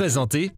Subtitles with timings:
[0.00, 0.50] Présenté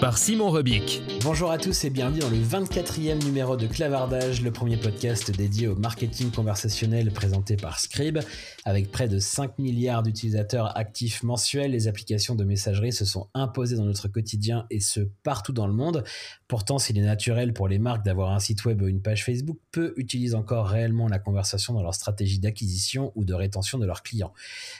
[0.00, 1.02] par Simon Rebic.
[1.22, 5.68] Bonjour à tous et bienvenue dans le 24e numéro de Clavardage, le premier podcast dédié
[5.68, 8.18] au marketing conversationnel présenté par Scribe.
[8.64, 13.76] Avec près de 5 milliards d'utilisateurs actifs mensuels, les applications de messagerie se sont imposées
[13.76, 16.02] dans notre quotidien et ce partout dans le monde.
[16.48, 19.58] Pourtant, s'il est naturel pour les marques d'avoir un site web ou une page Facebook,
[19.70, 24.02] peu utilisent encore réellement la conversation dans leur stratégie d'acquisition ou de rétention de leurs
[24.02, 24.32] clients.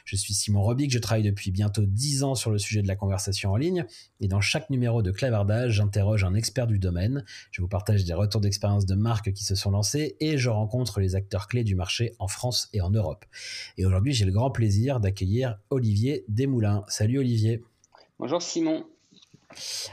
[0.07, 2.97] Je suis Simon Robic, je travaille depuis bientôt 10 ans sur le sujet de la
[2.97, 3.85] conversation en ligne
[4.21, 8.15] et dans chaque numéro de clavardage, j'interroge un expert du domaine, je vous partage des
[8.15, 11.75] retours d'expérience de marques qui se sont lancées et je rencontre les acteurs clés du
[11.75, 13.25] marché en France et en Europe.
[13.79, 16.85] Et aujourd'hui, j'ai le grand plaisir d'accueillir Olivier Desmoulins.
[16.89, 17.63] Salut Olivier.
[18.19, 18.85] Bonjour Simon.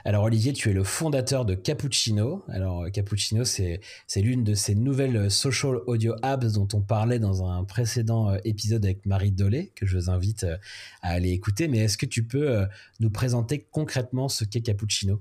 [0.05, 2.43] Alors Olivier, tu es le fondateur de Cappuccino.
[2.47, 3.81] Alors Cappuccino, c'est
[4.15, 8.85] l'une de ces nouvelles social audio apps dont on parlait dans un précédent euh, épisode
[8.85, 10.57] avec Marie Dolé, que je vous invite euh,
[11.01, 11.67] à aller écouter.
[11.67, 12.65] Mais est-ce que tu peux euh,
[12.99, 15.19] nous présenter concrètement ce qu'est Cappuccino?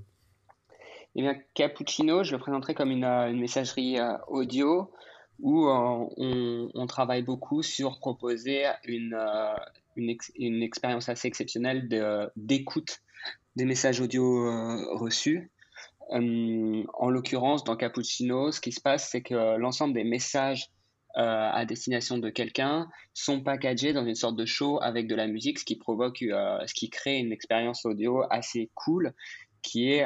[1.15, 4.91] Eh bien, Cappuccino, je le présenterai comme une, messagerie audio
[5.39, 9.17] où on, travaille beaucoup sur proposer une,
[9.95, 11.89] une expérience assez exceptionnelle
[12.35, 13.01] d'écoute
[13.57, 15.51] des messages audio euh, reçus.
[16.13, 20.69] Euh, en l'occurrence, dans Cappuccino, ce qui se passe, c'est que l'ensemble des messages
[21.17, 25.27] euh, à destination de quelqu'un sont packagés dans une sorte de show avec de la
[25.27, 29.13] musique, ce qui provoque, ce qui crée une expérience audio assez cool,
[29.63, 30.05] qui est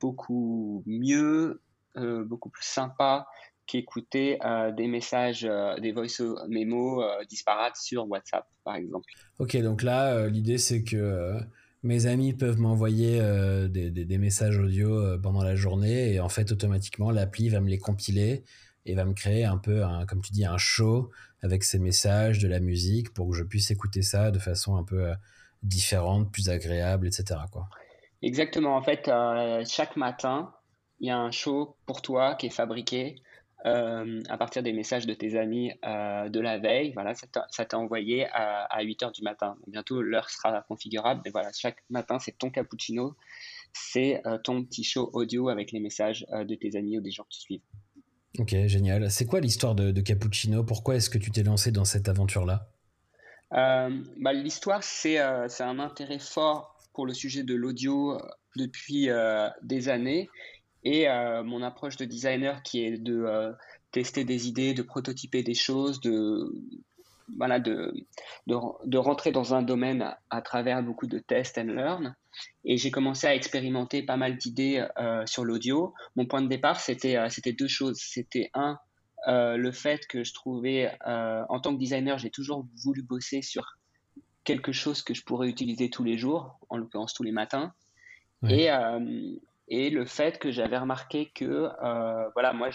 [0.00, 1.60] beaucoup mieux,
[1.96, 3.26] beaucoup plus sympa
[3.66, 4.38] qu'écouter
[4.76, 9.10] des messages, des voice memo disparates sur WhatsApp, par exemple.
[9.40, 11.40] Ok, donc là, l'idée c'est que
[11.82, 16.52] mes amis peuvent m'envoyer euh, des, messages audio euh, pendant la journée et en fait
[16.52, 18.44] automatiquement l'appli va me les compiler
[18.86, 21.10] et va me créer un peu, comme tu dis, un show
[21.42, 24.84] avec ces messages, de la musique pour que je puisse écouter ça de façon un
[24.84, 25.14] peu euh,
[25.62, 27.40] différente, plus agréable, etc.
[27.52, 27.68] Quoi.
[28.22, 28.76] Exactement.
[28.76, 29.10] En fait,
[29.66, 30.54] chaque matin,
[30.98, 33.16] il y a un show pour toi qui est fabriqué
[33.66, 36.92] euh, à partir des messages de tes amis euh, de la veille.
[36.94, 39.56] Voilà, ça t'a envoyé à, à, 8 heures du matin.
[39.66, 41.20] Bientôt, l'heure sera configurable.
[41.24, 43.16] Mais voilà, chaque matin, c'est ton cappuccino.
[43.74, 47.26] C'est euh, ton petit show audio avec les messages de tes amis ou des gens
[47.28, 47.62] qui suivent.
[48.38, 49.10] Ok, génial.
[49.10, 50.64] C'est quoi l'histoire de, Cappuccino?
[50.64, 52.68] Pourquoi est-ce que tu t'es lancé dans cette aventure-là?
[53.50, 58.18] Bah, L'histoire, c'est un intérêt fort pour le sujet de l'audio
[58.56, 59.08] depuis
[59.62, 60.30] des années
[60.84, 63.52] et euh, mon approche de designer qui est de euh,
[63.92, 66.52] tester des idées, de prototyper des choses, de,
[67.36, 67.92] voilà, de,
[68.46, 72.14] de, rentrer dans un domaine à, travers beaucoup de test and learn.
[72.64, 75.94] Et j'ai commencé à expérimenter pas mal d'idées euh, sur l'audio.
[76.16, 77.98] Mon point de départ, c'était c'était deux choses.
[78.00, 78.78] C'était un,
[79.26, 83.76] le fait que je trouvais, en tant que designer, j'ai toujours voulu bosser sur
[84.44, 87.74] quelque chose que je pourrais utiliser tous les jours, en l'occurrence tous les matins.
[88.48, 88.70] Et,
[89.70, 92.70] et le fait que j'avais remarqué que, euh, voilà, moi,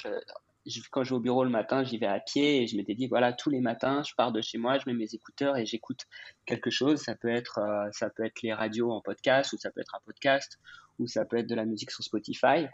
[0.92, 3.08] quand je vais au bureau le matin, j'y vais à pied et je m'étais dit,
[3.08, 6.06] voilà, tous les matins, je pars de chez moi, je mets mes écouteurs et j'écoute
[6.46, 7.02] quelque chose.
[7.02, 9.94] Ça peut être, euh, ça peut être les radios en podcast ou ça peut être
[9.94, 10.58] un podcast
[10.98, 12.66] ou ça peut être de la musique sur Spotify.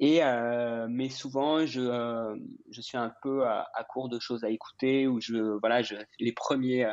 [0.00, 2.36] Et euh, mais souvent, je,
[2.70, 5.80] je suis un peu à, court de choses à écouter ou je, voilà,
[6.18, 6.92] les premiers,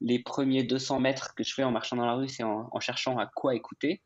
[0.00, 3.18] les premiers 200 mètres que je fais en marchant dans la rue, c'est en cherchant
[3.18, 4.02] à quoi écouter.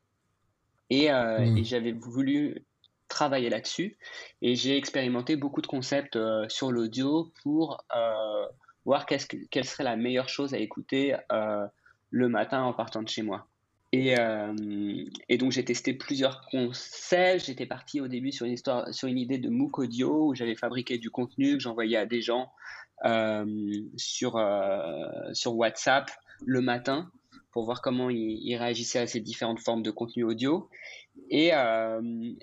[0.93, 1.57] Euh, mmh.
[1.57, 2.65] Et, j'avais voulu
[3.09, 3.97] travailler là-dessus.
[4.43, 8.47] Et j'ai expérimenté beaucoup de concepts euh, sur l'audio pour euh,
[8.85, 11.17] voir qu'est-ce que, quelle serait la meilleure chose à écouter
[12.13, 13.47] le matin en partant de chez moi.
[13.93, 14.15] Et,
[15.29, 17.47] et, donc j'ai testé plusieurs concepts.
[17.47, 20.55] J'étais parti au début sur une, histoire, sur une idée de MOOC audio où j'avais
[20.55, 22.53] fabriqué du contenu que j'envoyais à des gens
[23.97, 24.41] sur,
[25.33, 26.11] sur WhatsApp
[26.45, 27.11] le matin
[27.52, 30.69] pour voir comment il, réagissait à ces différentes formes de contenu audio.
[31.29, 31.50] Et,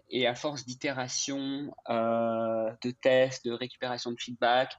[0.09, 4.73] et à force d'itération, de tests, de récupération de feedback,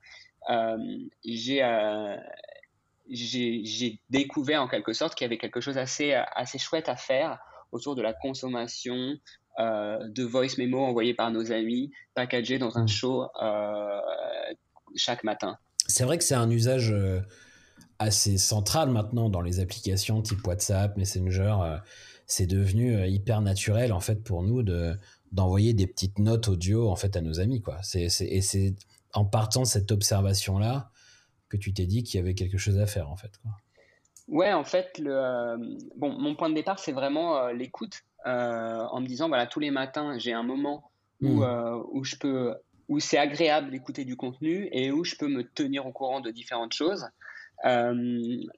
[1.24, 1.62] j'ai
[3.10, 7.38] j'ai découvert en quelque sorte qu'il y avait quelque chose assez, assez chouette à faire
[7.72, 9.16] autour de la consommation
[9.58, 12.88] euh, de voice memo envoyés par nos amis, packagés dans un mm.
[12.88, 14.00] show euh,
[14.94, 15.58] chaque matin.
[15.86, 17.20] C'est vrai que c'est un usage euh,
[17.98, 21.56] assez central maintenant dans les applications type WhatsApp, Messenger.
[22.26, 24.96] c'est devenu hyper naturel en fait pour nous de
[25.32, 27.78] d'envoyer des petites notes audio en fait à nos amis quoi.
[27.82, 28.74] C'est, et c'est
[29.12, 30.90] en partant de cette observation là
[31.48, 33.32] que tu t'es dit qu'il y avait quelque chose à faire en fait.
[33.42, 33.50] Quoi.
[34.28, 35.56] Ouais, en fait, le,
[35.96, 38.04] bon, mon point de départ, c'est vraiment l'écoute.
[38.26, 40.90] Euh, en me disant voilà tous les matins j'ai un moment
[41.22, 42.56] où, euh, où je peux
[42.88, 46.30] où c'est agréable d'écouter du contenu et où je peux me tenir au courant de
[46.30, 47.06] différentes choses.
[47.64, 47.94] Euh,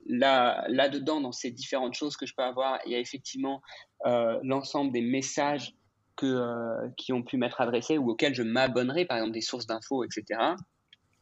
[0.06, 3.62] là, là-dedans, dans ces différentes choses que je peux avoir, il y a effectivement
[4.42, 5.74] l'ensemble des messages
[6.16, 10.04] que, qui ont pu m'être adressés ou auxquels je m'abonnerai, par exemple des sources d'infos,
[10.04, 10.40] etc.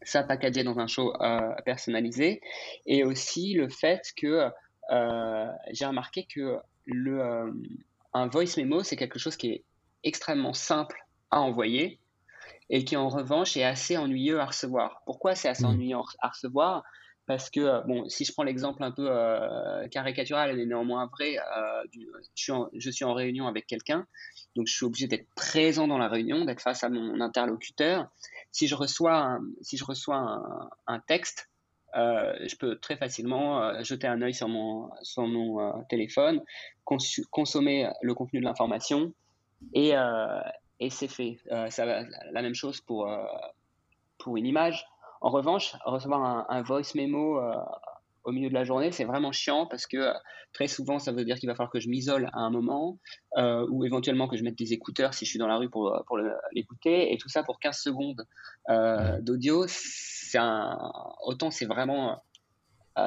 [0.02, 1.12] Ça packagé dans un show
[1.64, 2.40] personnalisé.
[2.86, 4.48] Et aussi le fait que
[5.72, 7.52] j'ai remarqué que le,
[8.14, 9.64] un voice memo, c'est quelque chose qui est
[10.04, 12.00] extrêmement simple à envoyer
[12.70, 15.02] et qui en revanche est assez ennuyeux à recevoir.
[15.06, 15.70] Pourquoi c'est assez mm.
[15.70, 16.82] ennuyeux à recevoir?
[17.28, 21.36] Parce que, euh, bon, si je prends l'exemple un peu euh, caricatural, mais néanmoins vrai,
[21.38, 21.84] euh,
[22.34, 24.06] je, suis en, réunion avec quelqu'un,
[24.56, 28.08] donc je suis obligé d'être présent dans la réunion, d'être face à mon interlocuteur.
[28.50, 30.40] Si je reçois un, si je reçois
[30.86, 31.50] un texte,
[31.96, 36.42] euh, je peux très facilement jeter un œil sur mon, sur mon téléphone,
[36.84, 39.12] consommer le contenu de l'information
[39.74, 39.92] et,
[40.88, 41.36] c'est fait.
[41.50, 43.06] la même chose pour,
[44.16, 44.86] pour une image.
[45.20, 47.40] En revanche, recevoir un, un voice memo
[48.28, 50.12] au milieu de la journée, c'est vraiment chiant parce que euh,
[50.52, 52.98] très souvent, ça veut dire qu'il va falloir que je m'isole à un moment
[53.38, 55.94] euh, ou éventuellement que je mette des écouteurs si je suis dans la rue pour,
[55.94, 56.18] euh, pour
[56.52, 57.12] l'écouter.
[57.12, 58.26] Et tout ça pour 15 secondes
[59.20, 59.64] d'audio.
[61.24, 62.22] Autant c'est vraiment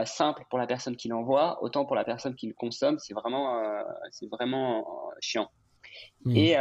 [0.05, 3.61] simple pour la personne qui l'envoie, autant pour la personne qui le consomme, c'est vraiment,
[4.09, 5.51] c'est vraiment chiant.
[6.25, 6.35] Mmh.
[6.35, 6.57] Et,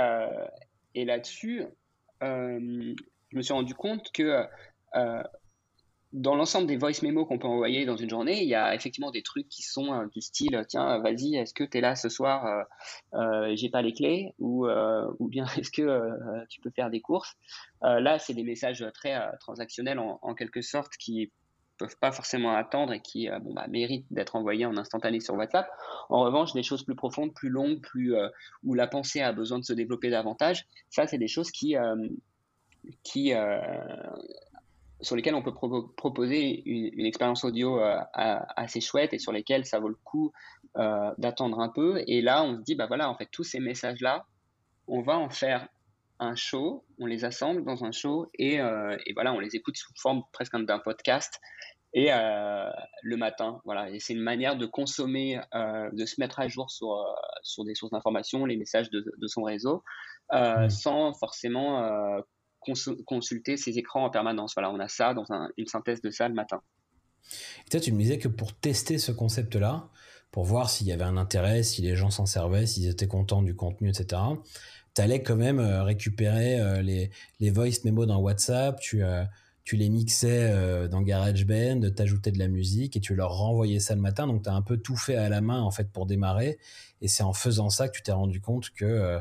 [0.94, 1.64] et là-dessus,
[2.20, 4.44] je me suis rendu compte que
[6.12, 9.12] dans l'ensemble des voice memos qu'on peut envoyer dans une journée, il y a effectivement
[9.12, 12.08] des trucs qui sont euh, du style tiens, vas-y, est-ce que tu es là ce
[12.08, 12.62] soir euh,
[13.14, 17.36] euh, J'ai pas les clés ou, ou bien est-ce que tu peux faire des courses?
[17.82, 21.30] Là, c'est des messages très transactionnels en, quelque sorte qui
[21.78, 25.66] peuvent pas forcément attendre et qui bah, méritent d'être envoyés en instantané sur WhatsApp.
[26.08, 28.14] En revanche, des choses plus profondes, plus longues, plus
[28.64, 31.76] où la pensée a besoin de se développer davantage, ça, c'est des choses qui
[33.02, 33.32] qui
[35.02, 39.78] sur lesquels on peut proposer une, expérience audio euh, assez chouette et sur lesquels ça
[39.78, 40.32] vaut le coup
[40.76, 42.02] euh, d'attendre un peu.
[42.06, 44.26] Et là, on se dit, bah voilà, en fait, tous ces messages-là,
[44.86, 45.68] on va en faire
[46.18, 49.76] un show, on les assemble dans un show et, euh, et voilà, on les écoute
[49.76, 51.40] sous forme presque d'un podcast
[51.92, 53.60] et le matin.
[53.64, 57.04] Voilà, et c'est une manière de consommer, de se mettre à jour sur,
[57.42, 59.82] sur des sources d'information, les messages de, de son réseau,
[60.32, 60.68] mmh.
[60.68, 62.22] sans forcément
[62.60, 64.54] consulter ces écrans en permanence.
[64.54, 65.24] Voilà, on a ça dans
[65.56, 66.60] une synthèse de ça le matin.
[67.70, 69.88] Toi, tu me disais que pour tester ce concept-là,
[70.30, 73.42] pour voir s'il y avait un intérêt, si les gens s'en servaient, s'ils étaient contents
[73.42, 74.20] du contenu, etc.,
[74.94, 79.24] tu allais quand même euh, récupérer euh, les, les voice memos dans WhatsApp, tu, euh,
[79.64, 84.00] tu les mixais dans GarageBand, t'ajoutais de la musique et tu leur renvoyais ça le
[84.00, 84.26] matin.
[84.26, 86.58] Donc, tu as un peu tout fait à la main, en fait, pour démarrer.
[87.02, 89.20] Et c'est en faisant ça que tu t'es rendu compte que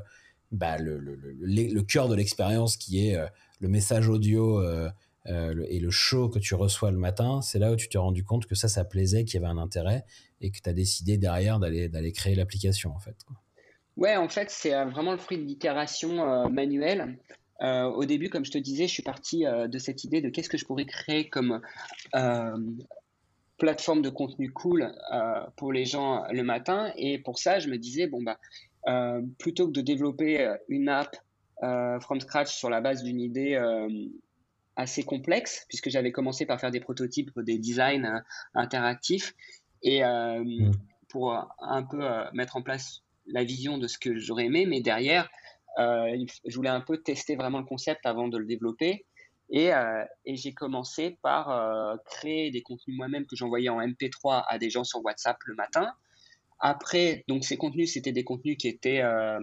[0.51, 3.27] bah, le, le, le, cœur de l'expérience qui est euh,
[3.59, 4.89] le message audio euh,
[5.27, 8.23] euh, et le show que tu reçois le matin, c'est là où tu t'es rendu
[8.23, 10.05] compte que ça, ça plaisait, qu'il y avait un intérêt
[10.41, 13.15] et que tu as décidé derrière d'aller, créer l'application en fait.
[13.97, 17.19] Ouais, en fait, c'est vraiment le fruit de l'itération manuelle.
[17.61, 20.57] au début, comme je te disais, je suis parti de cette idée de qu'est-ce que
[20.57, 21.59] je pourrais créer comme
[23.57, 24.95] plateforme de contenu cool
[25.57, 26.93] pour les gens le matin.
[26.95, 28.39] Et pour ça, je me disais, bon, bah,
[29.37, 31.15] plutôt que de développer euh, une app
[31.63, 33.59] euh, from scratch sur la base d'une idée
[34.75, 39.35] assez complexe, puisque j'avais commencé par faire des prototypes, des designs interactifs,
[39.83, 40.71] et mm.
[41.09, 45.29] pour un peu mettre en place la vision de ce que j'aurais aimé, mais derrière,
[45.77, 49.05] je voulais un peu tester vraiment le concept avant de le développer.
[49.49, 49.71] Et,
[50.25, 54.85] et j'ai commencé par créer des contenus moi-même que j'envoyais en MP3 à des gens
[54.85, 55.91] sur WhatsApp le matin.
[56.59, 59.39] Après, donc ces contenus, c'était des contenus qui étaient, euh,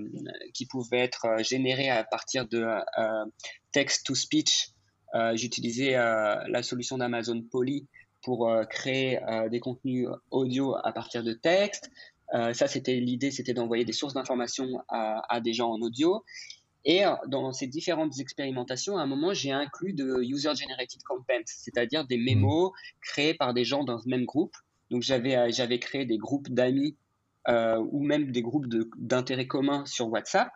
[0.52, 3.24] qui pouvaient être euh, générés à partir de euh,
[3.72, 4.70] text to speech.
[5.32, 7.86] J'utilisais la solution d'Amazon Poly
[8.22, 9.18] pour créer
[9.50, 11.90] des contenus audio à partir de texte.
[12.32, 16.22] ça, c'était l'idée, c'était d'envoyer des sources d'informations à, à, des gens en audio.
[16.84, 22.18] Et dans ces différentes expérimentations, à un moment, j'ai inclus de user-generated content, c'est-à-dire des
[22.18, 24.54] mémos créés par des gens dans ce même groupe.
[24.90, 26.94] Donc, j'avais, créé des groupes d'amis
[27.48, 30.50] ou même des groupes d'intérêt commun sur WhatsApp.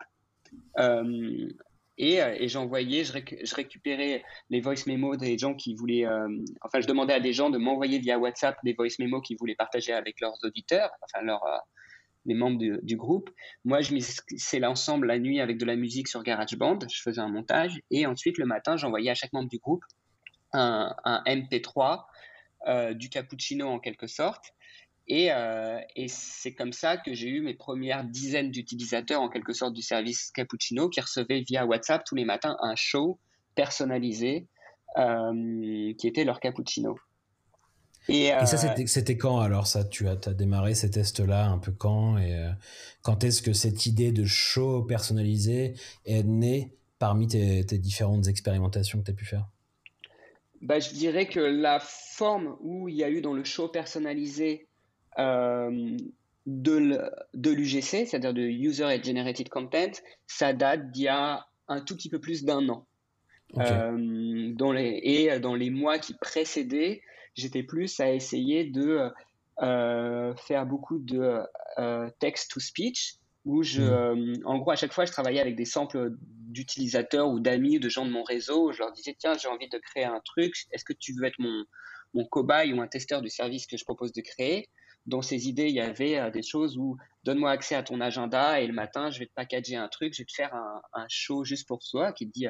[0.79, 1.49] Euh,
[1.97, 3.13] et, et j'envoyais, je,
[3.55, 6.27] récupérais les voice memos des gens qui voulaient, euh,
[6.61, 9.55] enfin, je demandais à des gens de m'envoyer via WhatsApp des voice memos qu'ils voulaient
[9.55, 11.43] partager avec leurs auditeurs, enfin, leurs,
[12.25, 13.29] les membres du, groupe.
[13.65, 13.95] Moi, je
[14.37, 16.79] c'est l'ensemble la nuit avec de la musique sur GarageBand.
[16.89, 19.83] Je faisais un montage et ensuite le matin, j'envoyais à chaque membre du groupe
[20.53, 22.05] un, un MP3
[22.67, 24.53] euh, du cappuccino en quelque sorte.
[25.11, 29.73] Euh, et, c'est comme ça que j'ai eu mes premières dizaines d'utilisateurs en quelque sorte
[29.73, 33.19] du service Cappuccino qui recevaient via WhatsApp tous les matins un show
[33.55, 34.47] personnalisé
[34.97, 36.97] euh, qui était leur cappuccino.
[38.07, 42.17] Et, ça, c'était quand alors ça Tu as, as, démarré ces tests-là un peu quand
[42.17, 42.35] Et
[43.03, 45.75] quand est-ce que cette idée de show personnalisé
[46.05, 49.45] est née parmi tes, tes différentes expérimentations que tu as pu faire?
[50.61, 54.67] Bah, Je dirais que la forme où il y a eu dans le show personnalisé
[54.67, 54.70] euh,
[55.17, 59.91] de l'UGC, c'est-à-dire de User Generated Content,
[60.27, 62.85] ça date d'il y a un tout petit peu plus d'un an.
[63.57, 67.01] Euh, dans les, et dans les mois qui précédaient,
[67.35, 69.09] j'étais plus à essayer de
[69.61, 71.41] euh, faire beaucoup de
[72.19, 74.45] text-to-speech, où je, hmm.
[74.45, 78.05] en gros, à chaque fois, je travaillais avec des samples d'utilisateurs ou d'amis, de gens
[78.05, 78.71] de mon réseau.
[78.71, 81.39] Je leur disais, tiens, j'ai envie de créer un truc, est-ce que tu veux être
[81.39, 81.65] mon,
[82.13, 84.69] mon cobaye ou un testeur du service que je propose de créer?
[85.07, 88.59] Dans ces idées, il y avait euh, des choses où donne-moi accès à ton agenda
[88.61, 91.43] et le matin, je vais te packager un truc, je vais te faire un, show
[91.43, 92.47] juste pour toi qui te dit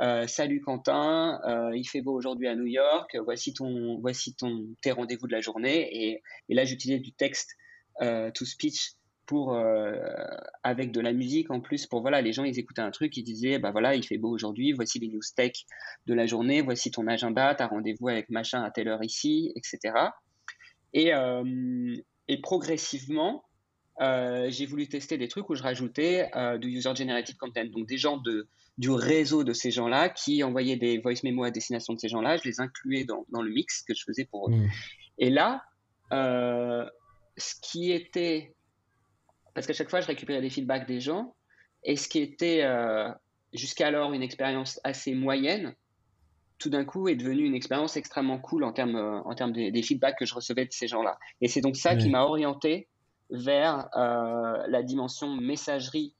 [0.00, 4.66] euh, Salut Quentin, euh, il fait beau aujourd'hui à New York, voici, ton, voici ton,
[4.82, 5.88] tes rendez-vous de la journée.
[5.92, 7.56] Et, et là, j'utilisais du texte
[8.00, 8.94] to speech
[9.26, 9.56] pour
[10.64, 13.22] avec de la musique en plus pour voilà les gens ils écoutaient un truc ils
[13.22, 15.52] disaient bah voilà il fait beau aujourd'hui voici les news tech
[16.06, 19.94] de la journée voici ton agenda t'as rendez-vous avec machin à telle heure ici etc
[20.94, 21.96] et, euh,
[22.28, 23.44] et progressivement,
[24.00, 27.98] euh, j'ai voulu tester des trucs où je rajoutais euh, du user-generated content, donc des
[27.98, 28.48] gens de,
[28.78, 32.36] du réseau de ces gens-là qui envoyaient des voice memos à destination de ces gens-là.
[32.36, 34.52] Je les incluais dans, dans, le mix que je faisais pour eux.
[34.52, 34.70] Mmh.
[35.18, 35.64] Et là,
[36.10, 38.54] ce qui était.
[39.52, 41.34] Parce qu'à chaque fois, je récupérais des feedbacks des gens,
[41.84, 42.64] et ce qui était
[43.52, 45.74] jusqu'alors une expérience assez moyenne,
[46.64, 49.82] tout d'un coup est devenu une expérience extrêmement cool en termes, euh, en termes des,
[49.82, 51.18] feedbacks que je recevais de ces gens-là.
[51.42, 52.88] Et c'est donc ça qui m'a orienté
[53.28, 56.14] vers euh, la dimension messagerie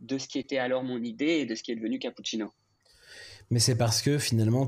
[0.00, 2.50] de ce qui était alors mon idée et de ce qui est devenu Cappuccino.
[3.50, 4.66] Mais c'est parce que finalement,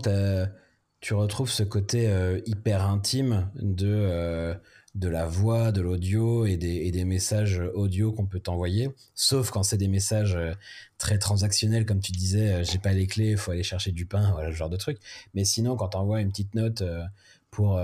[1.00, 4.54] tu retrouves ce côté euh, hyper intime de
[4.96, 8.90] de la voix, de l'audio et des, messages audio qu'on peut t'envoyer.
[9.14, 10.52] Sauf quand c'est des messages euh,
[10.96, 14.30] très transactionnels, comme tu disais, euh, j'ai pas les clés, faut aller chercher du pain,
[14.32, 14.98] voilà, ce genre de truc.
[15.34, 17.04] Mais sinon, quand t'envoies une petite note euh,
[17.50, 17.80] pour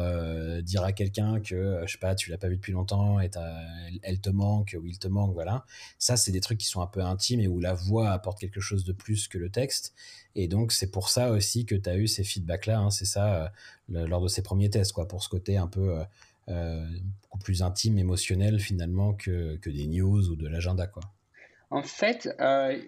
[0.63, 3.31] dire à quelqu'un que, je sais pas, tu l'as pas vu depuis longtemps et
[4.03, 5.65] elle, te manque ou il te manque, voilà.
[5.99, 8.61] Ça, c'est des trucs qui sont un peu intimes et où la voix apporte quelque
[8.61, 9.95] chose de plus que le texte.
[10.35, 12.81] Et donc, c'est pour ça aussi que tu as eu ces feedbacks-là.
[12.81, 12.91] Hein.
[12.91, 13.51] c'est ça,
[13.89, 16.03] lors de ces premiers tests, quoi, pour ce côté un peu
[16.47, 21.03] beaucoup plus intime, émotionnel finalement que, que des news ou de l'agenda quoi.
[21.71, 22.79] En fait, euh,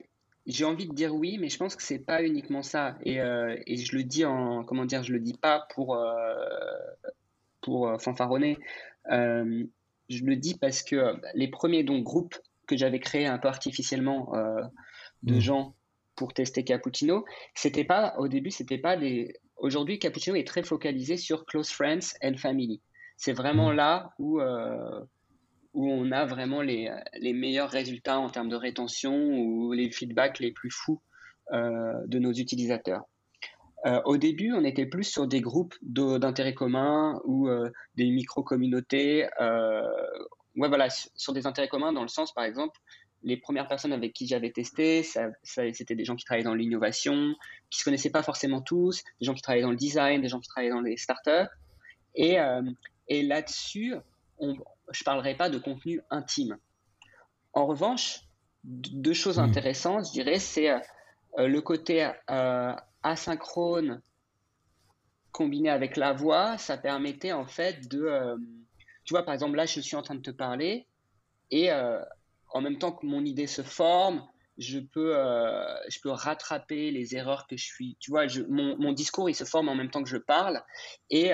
[0.46, 2.98] j'ai envie de dire oui, mais je pense que c'est pas uniquement ça.
[3.02, 5.98] Et, euh, et, je le dis en comment dire, je le dis pas pour
[7.62, 8.58] pour fanfaronner.
[9.08, 14.32] je le dis parce que les premiers donc groupes que j'avais créés un peu artificiellement
[15.22, 15.40] de mmh.
[15.40, 15.74] gens
[16.16, 19.34] pour tester Cappuccino, c'était pas au début, c'était pas des.
[19.56, 22.80] Aujourd'hui, Cappuccino est très focalisé sur close friends and family.
[23.16, 23.76] C'est vraiment mm.
[23.76, 25.00] là où, euh,
[25.72, 30.38] où on a vraiment les, les, meilleurs résultats en termes de rétention ou les feedbacks
[30.38, 31.00] les plus fous
[31.52, 33.02] euh, de nos utilisateurs.
[33.86, 37.48] Euh, au début, on était plus sur des groupes d'intérêts communs ou
[37.96, 39.28] des micro-communautés.
[40.56, 42.78] ouais, voilà, sur des intérêts communs dans le sens, par exemple,
[43.24, 47.34] les premières personnes avec qui j'avais testé, ça, c'était des gens qui travaillaient dans l'innovation,
[47.70, 50.40] qui se connaissaient pas forcément tous, des gens qui travaillaient dans le design, des gens
[50.40, 51.50] qui travaillaient dans les startups.
[52.14, 52.38] Et,
[53.08, 53.94] et là-dessus,
[54.40, 56.58] je ne parlerai pas de contenu intime.
[57.52, 58.20] En revanche,
[58.64, 59.44] deux choses hmm.
[59.44, 64.00] intéressantes, je dirais, c'est euh, le côté euh, asynchrone
[65.32, 68.02] combiné avec la voix, ça permettait en fait de...
[68.02, 68.36] Euh,
[69.04, 70.86] tu vois, par exemple, là, je suis en train de te parler
[71.50, 75.12] et en même temps que mon idée se forme, je peux,
[75.88, 77.98] je peux rattraper les erreurs que je suis.
[78.00, 80.62] Tu vois, mon, mon, discours, il se forme en même temps que je parle
[81.10, 81.32] et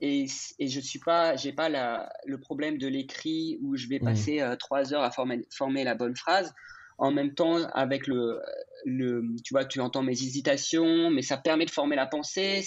[0.00, 0.26] et,
[0.58, 4.04] et je suis pas, j'ai pas la, le problème de l'écrit où je vais mmh.
[4.04, 6.54] passer euh, trois heures à former, former, la bonne phrase.
[6.98, 8.40] En même temps, avec le,
[8.84, 12.62] le, tu vois, tu entends mes hésitations, mais ça permet de former la pensée.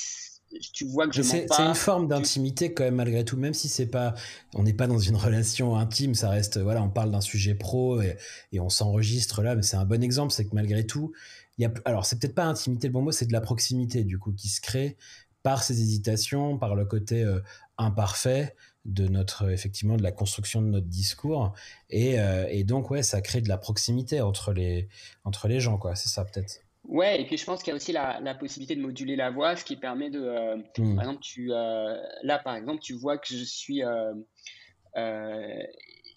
[0.73, 3.87] Tu vois que je C'est une forme d'intimité quand même malgré tout, même si c'est
[3.87, 4.13] pas,
[4.53, 8.01] on n'est pas dans une relation intime, ça reste, voilà, on parle d'un sujet pro
[8.01, 8.17] et,
[8.51, 11.11] et on s'enregistre là, mais c'est un bon exemple, c'est que malgré tout,
[11.57, 14.03] il y a, alors c'est peut-être pas intimité le bon mot, c'est de la proximité
[14.03, 14.95] du coup qui se crée
[15.43, 17.39] par ces hésitations, par le côté euh,
[17.77, 21.53] imparfait de notre effectivement de la construction de notre discours.
[21.89, 24.89] Et, euh, et, donc ouais ça crée de la proximité entre les
[25.23, 25.95] entre les gens quoi.
[25.95, 26.61] C'est ça peut-être.
[26.85, 29.31] Ouais et puis je pense qu'il y a aussi la, la, possibilité de moduler la
[29.31, 30.95] voix ce qui permet de euh, mmh.
[30.95, 33.81] par exemple tu là par exemple tu vois que je suis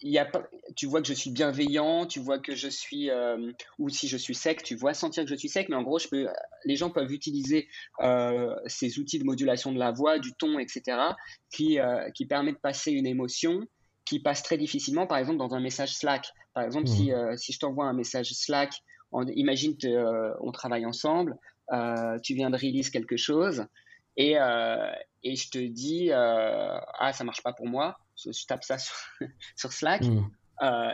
[0.01, 0.29] y a
[0.75, 4.17] tu vois que je suis bienveillant, tu vois que je suis, euh, ou si je
[4.17, 6.27] suis sec, tu vois sentir que je suis sec, mais en gros, je peux,
[6.65, 7.67] les gens peuvent utiliser
[8.01, 10.97] euh, ces outils de modulation de la voix, du ton, etc.,
[11.51, 13.61] qui, euh, qui permet de passer une émotion
[14.05, 16.27] qui passe très difficilement, par exemple, dans un message Slack.
[16.53, 17.37] Par exemple, si, mmh.
[17.37, 18.73] si je t'envoie un message Slack,
[19.35, 21.37] imagine qu'on travaille ensemble,
[22.23, 23.65] tu viens de release quelque chose,
[24.15, 24.35] et,
[25.23, 28.77] et je te dis, ah, ça marche pas pour moi je tape ça
[29.55, 30.29] sur, Slack, hmm.
[30.61, 30.91] euh,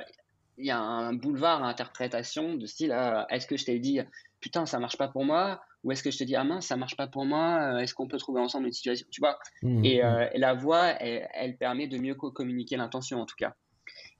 [0.57, 3.99] il y a un boulevard à interprétation de style euh, est-ce que je t'ai dit
[4.39, 6.77] putain ça marche pas pour moi ou est-ce que je te dis ah mince ça
[6.77, 9.79] marche pas pour moi euh, est-ce qu'on peut trouver ensemble une situation tu vois hmm,
[9.79, 9.85] hmm.
[9.85, 10.01] et,
[10.35, 13.55] la voix elle, permet de mieux communiquer l'intention en tout cas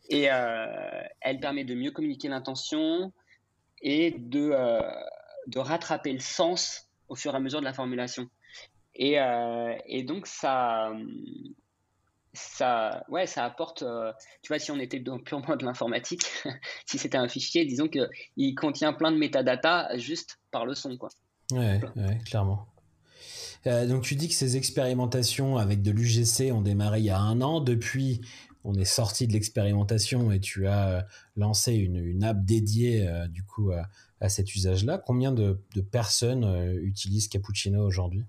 [0.09, 3.13] et elle permet de mieux communiquer l'intention
[3.81, 4.55] et de
[5.47, 8.27] de rattraper le sens au fur et à mesure de la formulation
[8.95, 9.17] et,
[9.85, 10.91] et donc ça
[12.33, 13.83] ça, ouais, ça apporte.
[13.83, 14.11] Euh,
[14.41, 16.23] tu vois, si on était purement de l'informatique,
[16.85, 20.97] si c'était un fichier, disons que il contient plein de métadata juste par le son,
[20.97, 21.09] quoi.
[21.51, 22.67] Ouais, ouais clairement.
[23.65, 27.19] Euh, donc tu dis que ces expérimentations avec de l'UGC ont démarré il y a
[27.19, 27.61] un an.
[27.61, 28.21] Depuis,
[28.63, 31.01] on est sorti de l'expérimentation et tu as euh,
[31.35, 33.87] lancé une, une app dédiée du coup à,
[34.19, 34.97] à cet usage-là.
[34.97, 36.43] Combien de, de personnes
[36.81, 38.25] utilisent Cappuccino aujourd'hui?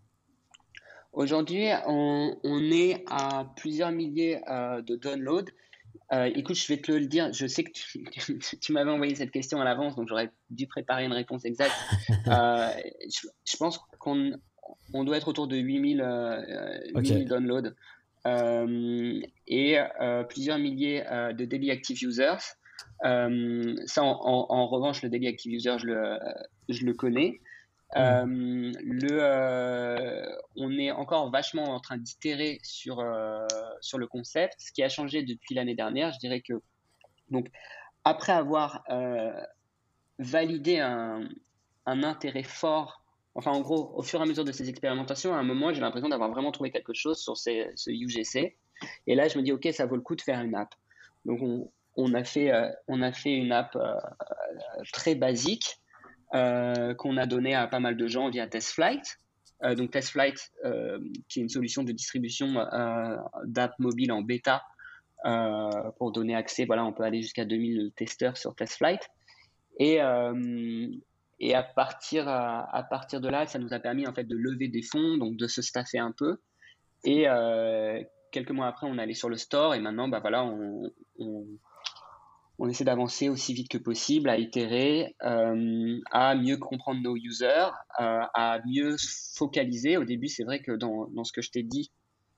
[1.14, 5.50] Aujourd'hui, on, est à plusieurs milliers euh, de downloads.
[6.12, 7.32] Euh, écoute, je vais te le dire.
[7.32, 11.12] Je sais que tu, m'avais envoyé cette question à l'avance, donc j'aurais dû préparer une
[11.12, 11.74] réponse exacte.
[12.26, 12.70] Euh,
[13.44, 14.32] je, pense qu'on
[14.94, 16.02] on doit être autour de 8000,
[16.94, 17.74] 8000 downloads
[19.46, 19.76] et
[20.30, 21.04] plusieurs milliers
[21.36, 22.56] de daily active users.
[23.02, 26.18] ça, en, revanche, le daily active user, je le,
[26.70, 27.40] je le connais.
[27.94, 27.98] Mm.
[28.00, 28.72] Euh,
[29.12, 33.46] euh, on est encore vachement en train d'itérer sur, euh,
[33.80, 34.54] sur le concept.
[34.58, 36.54] Ce qui a changé depuis l'année dernière, je dirais que
[37.30, 37.48] donc,
[38.04, 38.84] après avoir
[40.18, 41.28] validé un,
[41.86, 43.02] un, intérêt fort,
[43.34, 45.80] enfin en gros, au fur et à mesure de ces expérimentations, à un moment, j'ai
[45.80, 48.56] l'impression d'avoir vraiment trouvé quelque chose sur ce UGC.
[49.06, 50.74] Et là, je me dis, OK, ça vaut le coup de faire une app.
[51.24, 51.40] Donc,
[51.96, 52.52] on, a, fait,
[52.88, 53.76] on a fait une app
[54.92, 55.78] très basique
[56.34, 59.18] qu'on a donné à pas mal de gens via TestFlight.
[59.62, 62.54] Euh, donc TestFlight, euh, qui est une solution de distribution
[63.44, 64.62] d'app mobile en bêta
[65.98, 66.66] pour donner accès.
[66.66, 69.00] Voilà, on peut aller jusqu'à 2000 testeurs sur TestFlight.
[69.78, 75.16] Et, à partir, de là, ça nous a permis en fait de lever des fonds,
[75.16, 76.38] donc de se staffer un peu.
[77.04, 77.26] Et
[78.32, 80.92] quelques mois après, on allé sur le store et maintenant, bah voilà, on
[82.68, 88.22] essaie d'avancer aussi vite que possible, à itérer, euh, à mieux comprendre nos users, euh,
[88.32, 88.96] à mieux
[89.34, 89.96] focaliser.
[89.96, 91.90] Au début, c'est vrai que dans, ce que je t'ai dit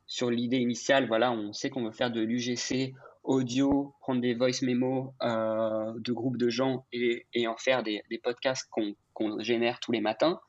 [0.06, 4.62] sur l'idée initiale, voilà, on sait qu'on veut faire de l'UGC audio, prendre des voice
[4.62, 10.00] memos euh, de groupes de gens et, en faire des, podcasts qu'on génère tous les
[10.00, 10.40] matins.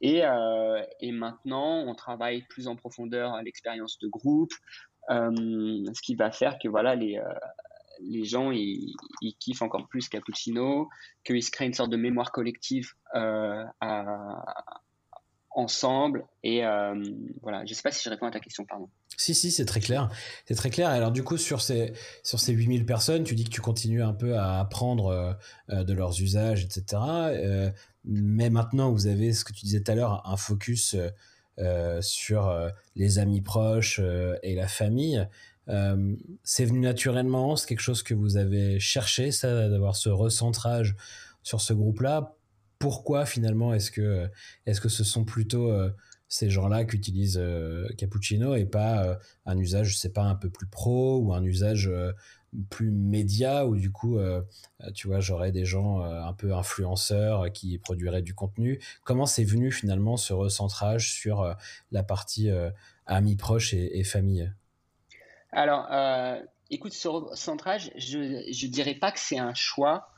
[0.00, 0.22] Et,
[1.00, 4.52] et, maintenant, on travaille plus en profondeur à l'expérience de groupe,
[5.08, 7.20] ce qui va faire que voilà, les,
[8.04, 8.94] les gens ils,
[9.38, 10.88] kiffent encore plus Cappuccino,
[11.24, 13.64] qu'ils se créent une sorte de mémoire collective euh,
[15.50, 16.26] ensemble.
[16.42, 16.94] Et euh,
[17.42, 18.88] voilà, je ne sais pas si je réponds à ta question, pardon.
[19.16, 20.10] Si, si, c'est très clair.
[20.46, 20.88] C'est très clair.
[20.88, 24.14] Alors, du coup, sur ces, sur ces 8000 personnes, tu dis que tu continues un
[24.14, 25.36] peu à apprendre
[25.70, 27.02] euh, de leurs usages, etc.
[28.04, 30.96] mais maintenant, vous avez, ce que tu disais tout à l'heure, un focus
[32.00, 34.00] sur les amis proches
[34.42, 35.28] et la famille.
[35.68, 40.96] Euh, c'est venu naturellement, c'est quelque chose que vous avez cherché, ça, d'avoir ce recentrage
[41.42, 42.36] sur ce groupe-là.
[42.78, 44.28] Pourquoi finalement est-ce que,
[44.66, 45.90] est-ce que ce sont plutôt euh,
[46.28, 50.50] ces gens-là qui utilisent euh, Cappuccino et pas un usage, je sais pas, un peu
[50.50, 51.90] plus pro ou un usage
[52.70, 54.18] plus média où du coup,
[54.94, 58.80] tu vois, j'aurais des gens un peu influenceurs qui produiraient du contenu.
[59.04, 61.54] Comment c'est venu finalement ce recentrage sur
[61.92, 62.50] la partie
[63.06, 64.50] amis proches et, famille?
[65.52, 65.88] Alors,
[66.70, 70.08] écoute, ce recentrage, je ne dirais pas que c'est un choix,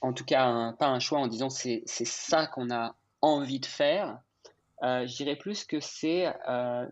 [0.00, 4.18] en tout cas pas un choix en disant c'est ça qu'on a envie de faire.
[4.82, 6.26] je dirais plus que c'est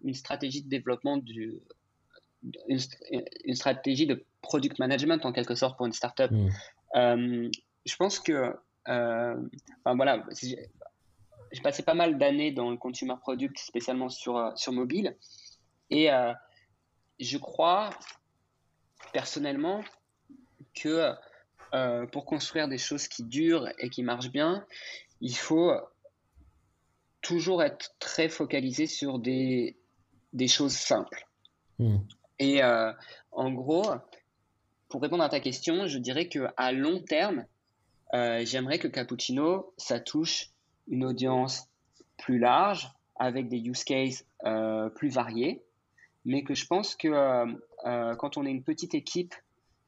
[0.05, 1.61] une stratégie de développement du,
[2.69, 6.31] une, stratégie de product management en quelque sorte pour une startup.
[6.31, 6.33] up
[6.95, 7.51] mmh.
[7.87, 8.55] je pense que,
[8.87, 10.25] enfin voilà,
[11.53, 15.17] j'ai passé pas mal d'années dans le consumer product, spécialement sur, euh, sur mobile.
[15.91, 16.33] Et euh,
[17.19, 17.91] je crois
[19.13, 19.85] personnellement
[20.75, 21.13] que
[21.75, 24.67] euh, pour construire des choses qui durent et qui marchent bien,
[25.21, 25.73] il faut
[27.21, 29.77] toujours être très focalisé sur des,
[30.33, 31.29] des choses simples.
[31.79, 31.99] Hmm.
[32.39, 32.61] Et
[33.31, 33.89] en gros,
[34.89, 37.47] pour répondre à ta question, je dirais qu'à long terme,
[38.13, 40.51] j'aimerais que Cappuccino, ça touche
[40.89, 41.69] une audience
[42.17, 45.63] plus large, avec des use cases euh, plus variés,
[46.25, 47.47] mais que je pense que euh,
[47.87, 49.35] euh, quand on est une petite équipe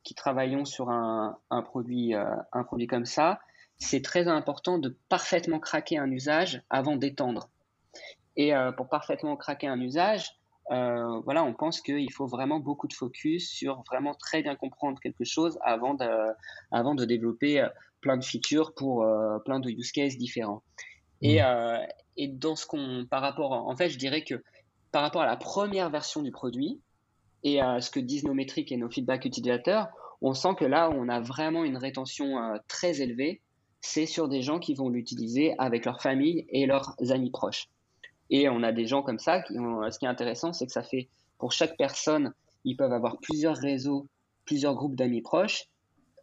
[0.02, 3.40] qui travaillons sur un, un produit, un produit comme ça,
[3.78, 7.48] c'est très important de parfaitement craquer un usage avant d'étendre.
[8.36, 10.36] Et pour parfaitement craquer un usage,
[10.68, 15.24] voilà, on pense qu'il faut vraiment beaucoup de focus sur vraiment très bien comprendre quelque
[15.24, 16.06] chose avant de,
[16.70, 17.66] avant de développer
[18.02, 19.06] plein de features pour
[19.46, 20.62] plein de use cases différents.
[21.24, 21.44] Et, mm.
[21.44, 24.42] euh, et dans ce qu'on, par rapport, en fait, je dirais que
[24.94, 26.80] par rapport à la première version du produit
[27.42, 29.88] et à ce que disent nos métriques et nos feedbacks utilisateurs,
[30.22, 33.40] on sent que là, on a vraiment une rétention euh, très élevée.
[33.80, 37.66] C'est sur des gens qui vont l'utiliser avec leur famille et leurs amis proches.
[38.30, 39.42] Et on a des gens comme ça.
[39.42, 42.32] Qui ce qui est intéressant, c'est que ça fait pour chaque personne,
[42.64, 44.06] ils peuvent avoir plusieurs réseaux,
[44.44, 45.64] plusieurs groupes d'amis proches.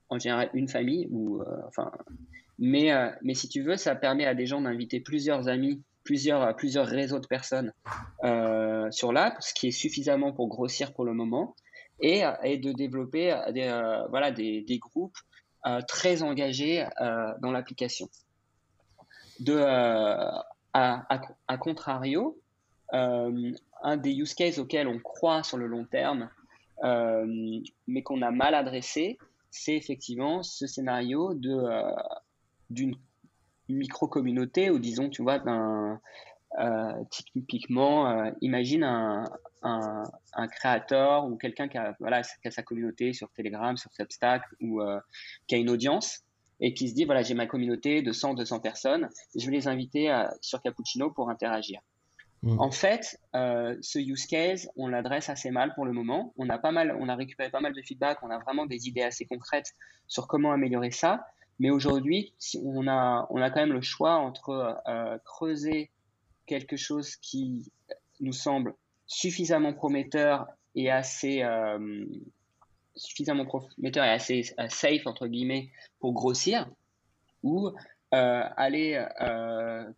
[0.08, 1.46] En général, une famille ou euh,
[2.58, 6.56] mais, euh, mais si tu veux, ça permet à des gens d'inviter plusieurs amis, plusieurs,
[6.56, 7.74] plusieurs réseaux de personnes
[8.24, 11.56] euh, sur l'app, ce qui est suffisamment pour grossir pour le moment,
[12.00, 15.18] et, et de développer des, euh, voilà, des, des groupes
[15.88, 16.88] très engagés
[17.40, 18.10] dans l'application.
[19.40, 22.40] De, à, à, contrario,
[22.92, 26.32] un des use cases auxquels on croit sur le long terme,
[26.84, 29.20] mais qu'on a mal adressé,
[29.52, 31.64] c'est effectivement ce scénario de,
[32.72, 32.96] d'une
[33.78, 36.00] micro-communauté ou disons, tu vois, d'un
[36.60, 39.24] euh, typiquement, euh, imagine un,
[39.64, 44.44] un, créateur ou quelqu'un qui a, voilà, qui a sa communauté sur Telegram, sur Substack
[44.60, 45.00] ou euh,
[45.48, 46.24] qui a une audience
[46.60, 49.68] et qui se dit, voilà, j'ai ma communauté de 100, 200 personnes, je vais les
[49.68, 51.80] inviter sur Cappuccino pour interagir.
[52.44, 52.60] Mm.
[52.60, 56.34] En fait, ce use case, on l'adresse assez mal pour le moment.
[56.38, 58.88] On a pas mal, on a récupéré pas mal de feedback, on a vraiment des
[58.88, 59.74] idées assez concrètes
[60.08, 61.26] sur comment améliorer ça.
[61.62, 65.92] Mais aujourd'hui, on a, on a quand même le choix entre euh, creuser
[66.48, 67.72] quelque chose qui
[68.20, 68.74] nous semble
[69.06, 72.04] suffisamment prometteur et assez euh,
[72.96, 75.70] suffisamment prometteur et assez euh, safe entre guillemets
[76.00, 76.68] pour grossir,
[77.44, 77.70] ou
[78.12, 79.06] aller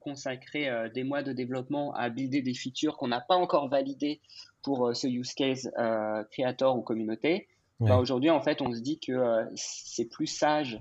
[0.02, 4.22] consacrer des mois de développement à builder des features qu'on n'a pas encore validées
[4.62, 5.72] pour ce use case
[6.30, 7.48] créateur ou communauté.
[7.80, 10.80] Bah, aujourd'hui, en fait, on se dit que c'est plus sage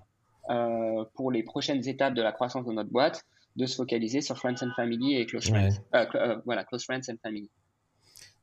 [0.51, 3.25] euh, pour les prochaines étapes de la croissance de notre boîte,
[3.57, 5.75] de se focaliser sur Friends and Family et Close Friends.
[5.95, 7.49] Euh, euh, voilà, Close Friends and Family.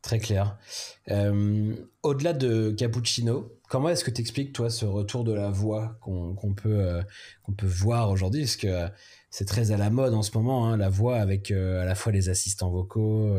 [0.01, 0.57] Très clair.
[1.07, 6.53] Au-delà de Cappuccino, comment est-ce que tu expliques, toi, ce retour de la voix qu'on
[6.55, 7.01] peut,
[7.43, 8.43] qu'on peut voir aujourd'hui?
[8.43, 8.87] Parce que
[9.29, 12.13] c'est très à la mode en ce moment, hein, la voix avec à la fois
[12.13, 13.37] les assistants vocaux,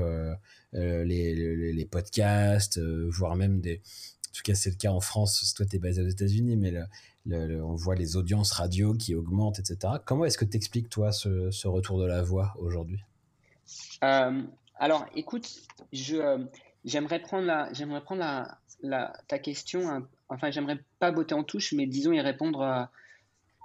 [0.74, 3.80] les, les, les, podcasts, voire même des.
[4.28, 5.54] En tout cas, c'est le cas en France.
[5.56, 6.84] Toi, tu es basé aux États-Unis, mais le,
[7.28, 9.94] on voit les audiences radio qui augmentent, etc.
[10.04, 13.02] Comment est-ce que tu expliques, toi, ce, retour de la voix aujourd'hui?
[14.02, 14.42] Euh,
[14.76, 15.48] Alors, écoute,
[16.12, 16.44] euh,
[16.84, 18.22] j'aimerais prendre, la, j'aimerais prendre
[18.82, 22.90] la, ta question, enfin, j'aimerais pas botter en touche, mais disons y répondre, à,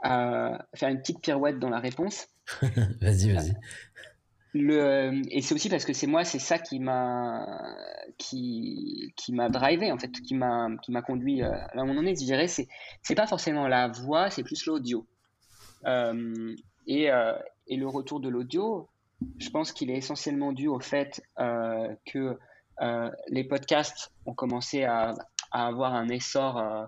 [0.03, 2.27] à faire une petite pirouette dans la réponse.
[3.01, 3.55] vas-y, vas-y.
[4.57, 7.45] Le, et c'est aussi parce que c'est moi, c'est ça qui m'a
[8.17, 11.97] qui, qui m'a drivé en fait, qui m'a qui m'a conduit euh, là où on
[11.97, 12.17] en est.
[12.17, 12.69] Je dirais c'est
[13.01, 15.05] c'est pas forcément la voix, c'est plus l'audio.
[15.85, 16.55] Euh,
[16.87, 17.33] et, euh,
[17.67, 18.87] et le retour de l'audio,
[19.39, 22.39] je pense qu'il est essentiellement dû au fait que
[23.27, 25.15] les podcasts ont commencé à,
[25.51, 26.87] à avoir un essor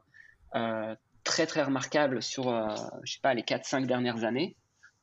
[1.25, 2.43] très très remarquable sur
[3.03, 4.55] je sais pas les 4-5 dernières années.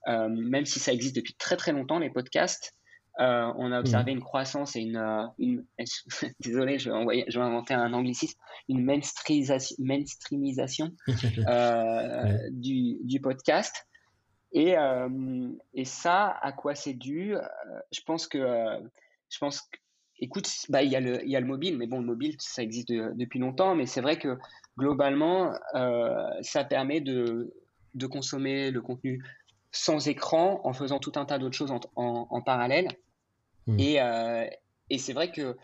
[0.09, 2.75] Euh, même si ça existe depuis très très longtemps, les podcasts,
[3.21, 4.17] euh, on a observé mmh.
[4.17, 5.65] une croissance et une, euh, une
[6.41, 8.37] désolé, je vais, envoyer, je vais inventer un anglicisme,
[8.69, 10.91] une mainstreamisation
[11.49, 13.87] euh, du, du, podcast.
[14.53, 17.37] Et, euh, et, ça, à quoi c'est dû
[17.93, 18.41] Je pense que
[19.31, 19.63] je pense
[20.19, 22.63] écoute, bah, il y, a le, y a le mobile, mais bon, le mobile, ça
[22.63, 24.39] existe depuis longtemps, mais c'est vrai que
[24.77, 25.55] globalement,
[26.43, 27.55] ça permet de,
[27.95, 29.23] de consommer le contenu
[29.75, 32.89] sans écran en faisant tout un tas d'autres choses en, en, parallèle.
[33.67, 33.79] Hmm.
[33.79, 33.99] Et,
[34.91, 35.57] et c'est vrai que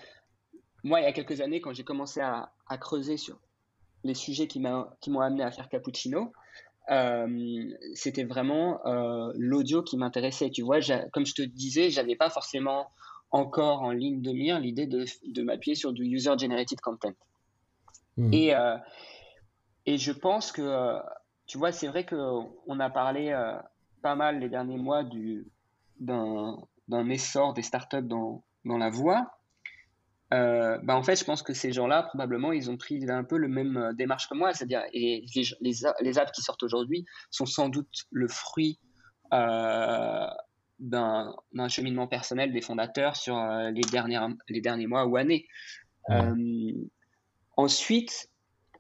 [0.83, 3.39] moi, il y a quelques années, quand j'ai commencé à, à, creuser sur
[4.05, 6.33] les sujets qui m'ont amené à faire Cappuccino,
[6.91, 10.51] euh, c'était vraiment euh, l'audio qui m'intéressait.
[10.51, 10.79] Tu vois,
[11.13, 12.91] comme je te disais, j'avais pas forcément
[13.31, 17.13] encore en ligne de mire l'idée de, de m'appuyer sur du user-generated content.
[18.17, 18.33] Hmm.
[18.33, 18.77] Et, euh,
[19.87, 20.99] et je pense que,
[21.47, 23.33] tu vois, c'est vrai qu'on a parlé
[24.01, 25.05] pas mal les derniers mois
[26.01, 29.41] d'un essor des startups dans, dans la voix.
[30.33, 33.37] Euh, bah en fait, je pense que ces gens-là, probablement, ils ont pris un peu
[33.37, 37.47] le même euh, démarche que moi, c'est-à-dire et les, les, apps qui sortent aujourd'hui sont
[37.47, 38.79] sans doute le fruit
[39.33, 40.27] euh,
[40.79, 41.35] d'un
[41.69, 45.47] cheminement personnel des fondateurs sur euh, les, dernières, les derniers mois ou années.
[47.57, 48.31] ensuite,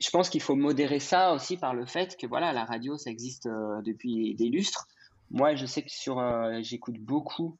[0.00, 3.10] je pense qu'il faut modérer ça aussi par le fait que voilà, la radio, ça
[3.10, 4.86] existe depuis des lustres.
[5.30, 6.20] Moi, je sais que sur,
[6.62, 7.58] j'écoute beaucoup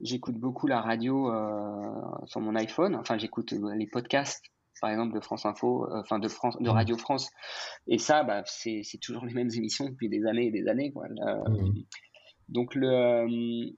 [0.00, 1.92] j'écoute beaucoup la radio euh,
[2.26, 2.94] sur mon iPhone.
[2.94, 4.44] Enfin, j'écoute euh, les podcasts,
[4.80, 7.30] par exemple, de France Info, euh, enfin de France, de Radio France.
[7.86, 10.92] Et ça, bah, c'est toujours les mêmes émissions depuis des années et des années.
[10.92, 11.06] Quoi.
[12.48, 13.70] Donc le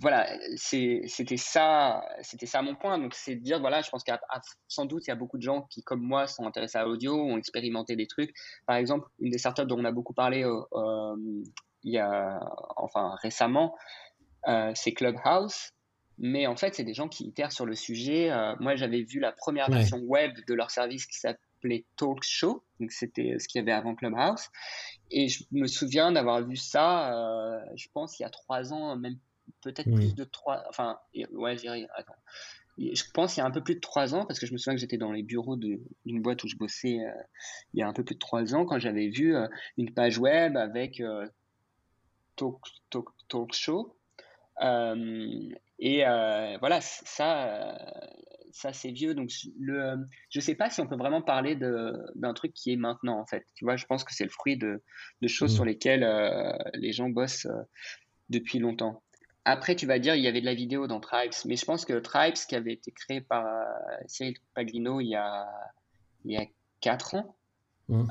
[0.00, 2.98] voilà, c'était ça, c'était ça mon point.
[2.98, 4.16] Donc c'est de dire voilà, je pense qu'il
[4.68, 7.14] sans doute il y a beaucoup de gens qui comme moi sont intéressés à l'audio,
[7.14, 8.34] ont expérimenté des trucs.
[8.66, 10.44] Par exemple, une des startups dont on a beaucoup parlé
[11.82, 12.40] il y a
[12.76, 13.76] enfin récemment,
[14.48, 15.72] euh, c'est Clubhouse.
[16.18, 18.30] Mais en fait, c'est des gens qui itèrent sur le sujet.
[18.30, 22.64] Euh, moi, j'avais vu la première version web de leur service qui s'appelait Talk Show.
[22.80, 24.48] Donc, c'était ce qu'il y avait avant Clubhouse.
[25.10, 28.96] Et je me souviens d'avoir vu ça, euh, je pense, il y a trois ans,
[28.96, 29.18] même
[29.62, 30.64] peut-être plus de trois.
[30.68, 30.98] Enfin,
[31.32, 31.86] ouais, j'irai.
[31.94, 32.16] Attends.
[32.78, 34.58] Je pense il y a un peu plus de trois ans, parce que je me
[34.58, 36.98] souviens que j'étais dans les bureaux d'une boîte où je bossais
[37.72, 39.34] il y a un peu plus de trois ans, quand j'avais vu
[39.78, 41.02] une page web avec
[42.36, 43.96] talk, talk, talk, Show.
[44.62, 47.78] Euh, et euh, voilà, ça,
[48.52, 49.14] ça c'est vieux.
[49.14, 49.96] Donc, le,
[50.30, 53.44] je sais pas si on peut vraiment parler d'un truc qui est maintenant, en fait.
[53.54, 54.82] Tu vois, je pense que c'est le fruit de,
[55.22, 57.48] de choses sur lesquelles euh, les gens bossent
[58.28, 59.02] depuis longtemps.
[59.48, 61.84] Après, tu vas dire, il y avait de la vidéo dans Tribes, mais je pense
[61.84, 63.46] que Tribes, qui avait été créé par
[64.06, 65.46] Cyril Paglino il y a,
[66.24, 66.44] il y a
[66.80, 67.36] 4 ans,
[67.88, 68.06] mmh.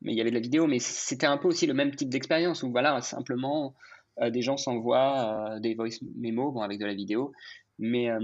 [0.00, 2.08] mais il y avait de la vidéo, mais c'était un peu aussi le même type
[2.08, 3.74] d'expérience où, voilà, simplement,
[4.20, 7.32] euh, des gens s'envoient euh, des voice memos bon, avec de la vidéo.
[7.78, 8.20] Mais euh,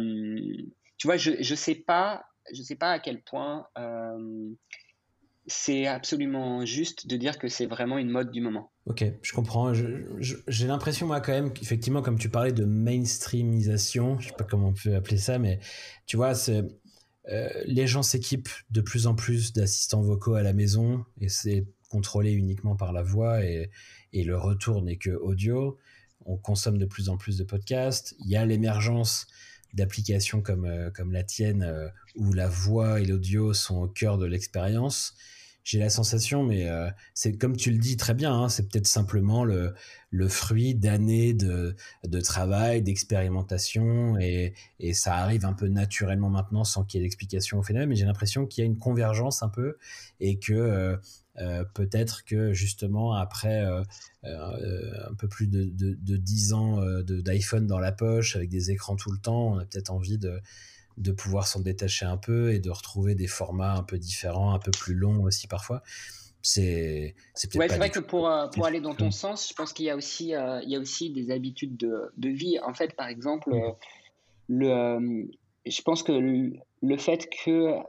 [0.99, 3.67] tu vois, je ne sais, pas, je sais pas à quel point
[5.47, 8.73] c'est absolument juste de dire que c'est vraiment une mode du moment.
[8.87, 9.73] Ok, je comprends.
[9.75, 14.69] J'ai l'impression, moi, quand même, qu'effectivement, comme tu parlais de mainstreamisation, je sais pas comment
[14.69, 15.61] on peut appeler ça, mais
[16.07, 16.33] tu vois,
[17.67, 22.33] les gens s'équipent de plus en plus d'assistants vocaux à la maison et c'est contrôlé
[22.33, 23.71] uniquement par la voix et,
[24.13, 25.79] et le retour n'est que audio.
[26.25, 28.17] On consomme de plus en plus de podcasts.
[28.19, 29.27] Il y a l'émergence
[29.75, 34.19] d'applications comme, euh, comme la tienne euh, où la voix et l'audio sont au cœur
[34.19, 35.15] de l'expérience.
[35.67, 38.87] J'ai la sensation, mais euh, c'est comme tu le dis très bien, hein, c'est peut-être
[38.87, 39.75] simplement le,
[40.29, 41.75] fruit d'années de,
[42.07, 44.55] de travail, d'expérimentation, et,
[44.93, 48.05] ça arrive un peu naturellement maintenant sans qu'il y ait d'explication au phénomène, mais j'ai
[48.05, 49.77] l'impression qu'il y a une convergence un peu,
[50.21, 51.01] et que
[51.39, 53.83] euh, peut-être que justement après euh,
[54.25, 58.95] euh, un peu plus de, de, 10 ans d'iPhone dans la poche avec des écrans
[58.95, 60.41] tout le temps, on a peut-être envie de,
[60.97, 64.59] de pouvoir s'en détacher un peu et de retrouver des formats un peu différents, un
[64.59, 65.83] peu plus longs aussi parfois.
[66.43, 69.91] C'est c'est ouais, vrai que pour, pour aller dans ton sens, je pense qu'il y
[69.91, 72.59] a aussi il y a aussi des habitudes de, de vie.
[72.61, 73.51] En fait, par exemple,
[74.49, 75.29] le
[75.67, 77.81] je pense que le, fait que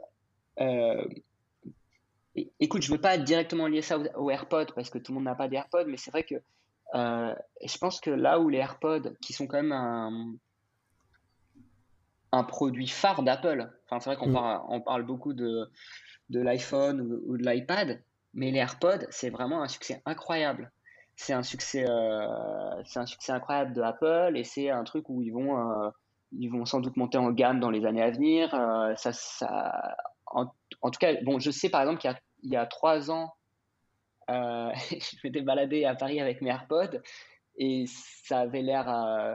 [2.60, 5.24] écoute, je ne veux pas directement lier ça aux, AirPods parce que tout le monde
[5.24, 6.36] n'a pas d'AirPods, mais c'est vrai que
[6.94, 10.34] euh, je pense que là où les AirPods, qui sont quand même un,
[12.32, 14.34] un produit phare d'Apple, enfin, c'est vrai qu'on mm.
[14.34, 15.70] parle, on parle beaucoup de,
[16.30, 18.02] de l'iPhone ou, de l'iPad,
[18.34, 20.70] mais les AirPods, c'est vraiment un succès incroyable.
[21.16, 25.20] C'est un succès, euh, c'est un succès incroyable de Apple et c'est un truc où
[25.22, 25.90] ils vont, euh,
[26.32, 28.50] ils vont sans doute monter en gamme dans les années à venir.
[28.96, 30.46] ça, ça, en,
[30.82, 33.10] en, tout cas, bon, je sais par exemple qu'il y a il y a trois
[33.10, 33.34] ans,
[34.30, 36.98] euh, je m'étais baladé à Paris avec mes AirPods
[37.56, 39.34] et ça avait l'air, euh,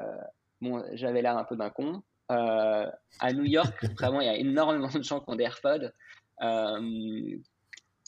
[0.62, 2.04] bon, j'avais l'air un peu d'un con.
[2.34, 5.92] Euh, à New York, vraiment, il y a énormément de gens qui ont des AirPods.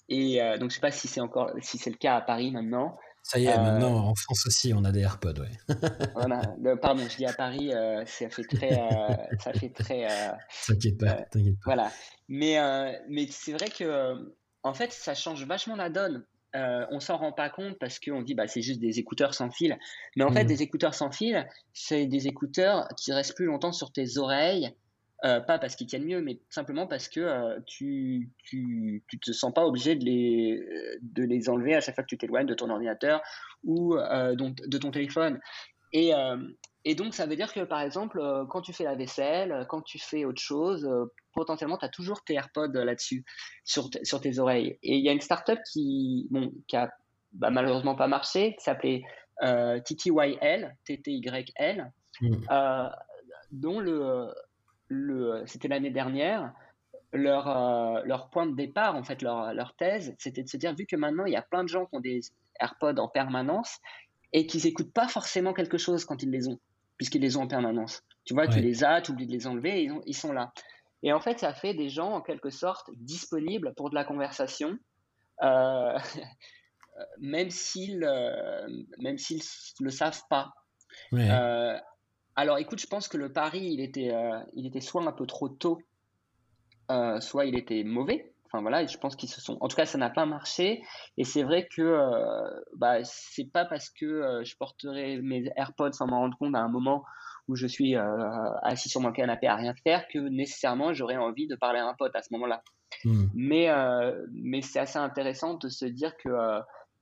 [0.09, 2.97] et donc, je sais pas si c'est encore, si c'est le cas à Paris maintenant.
[3.23, 5.49] Ça y est, maintenant en France aussi, on a des AirPods, ouais.
[6.13, 6.41] voilà.
[6.79, 7.71] pardon, je dis à Paris,
[8.05, 8.79] ça fait très,
[9.39, 10.07] ça fait très.
[10.67, 11.65] t'inquiète pas, t'inquiète pas.
[11.65, 11.91] Voilà.
[12.27, 12.57] Mais,
[13.09, 16.23] mais c'est vrai que, en fait, ça change vachement la donne.
[16.55, 19.51] Euh, on s'en rend pas compte parce qu'on dit bah c'est juste des écouteurs sans
[19.51, 19.77] fil.
[20.15, 20.47] Mais en fait, mmh.
[20.47, 24.71] des écouteurs sans fil, c'est des écouteurs qui restent plus longtemps sur tes oreilles.
[25.23, 29.53] Euh, pas parce qu'ils tiennent mieux, mais simplement parce que euh, tu, tu, te sens
[29.53, 30.61] pas obligé de les,
[31.01, 33.21] de les enlever à chaque fois que tu t'éloignes de ton ordinateur
[33.63, 35.39] ou de ton téléphone.
[35.93, 36.11] Et,
[36.83, 39.97] et donc, ça veut dire que, par exemple, quand tu fais la vaisselle, quand tu
[39.99, 40.87] fais autre chose,
[41.35, 43.23] potentiellement, tu as toujours tes AirPods là-dessus,
[43.63, 44.79] sur, sur tes oreilles.
[44.81, 46.91] Et il y a une startup qui, bon, qui a
[47.33, 49.03] bah, malheureusement pas marché, qui s'appelait
[49.41, 52.35] TTYL, TTYL, mm.
[53.51, 54.33] dont le,
[54.87, 56.53] le, c'était l'année dernière,
[57.11, 60.85] leur, leur point de départ, en fait, leur, leur thèse, c'était de se dire, vu
[60.85, 62.21] que maintenant, il y a plein de gens qui ont des
[62.59, 63.79] AirPods en permanence,
[64.33, 66.59] et qu'ils n'écoutent pas forcément quelque chose quand ils les ont
[66.97, 68.03] puisqu'ils les ont en permanence.
[68.25, 70.53] Tu vois, tu les as, tu oublies de les enlever, ils, ils, sont là.
[71.05, 74.75] Et en fait, ça fait des gens, en quelque sorte, disponibles pour de la conversation,
[75.43, 75.97] euh,
[77.19, 79.43] même s'ils euh, même s'ils
[79.79, 80.51] le savent pas.
[81.13, 81.77] Euh,
[82.35, 84.11] alors, écoute, je pense que le pari, il était,
[84.55, 85.79] il était soit un peu trop tôt,
[87.19, 88.33] soit il était mauvais.
[88.55, 89.57] Enfin voilà, je pense qu'ils se sont.
[89.59, 90.81] En tout cas, ça n'a pas marché.
[91.17, 95.93] Et c'est vrai que euh, bah, c'est pas parce que euh, je porterai mes AirPods
[95.93, 97.03] sans m'en rendre compte à un moment
[97.47, 101.47] où je suis euh, assis sur mon canapé à rien faire que nécessairement j'aurais envie
[101.47, 102.63] de parler à un pote à ce moment-là.
[103.03, 103.25] Hmm.
[103.33, 103.69] Mais,
[104.31, 106.29] mais c'est assez intéressant de se dire que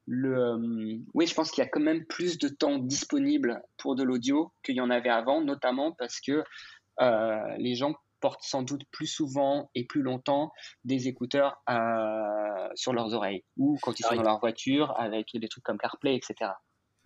[0.06, 4.04] le, oui, je pense qu'il y a quand même plus de temps disponible pour de
[4.04, 6.44] l'audio qu'il y en avait avant, notamment parce que
[7.00, 10.54] les gens portent sans doute plus souvent et plus longtemps
[10.86, 15.50] des écouteurs euh, sur leurs oreilles ou quand ils sont dans leur voiture avec des
[15.50, 16.52] trucs comme CarPlay, etc.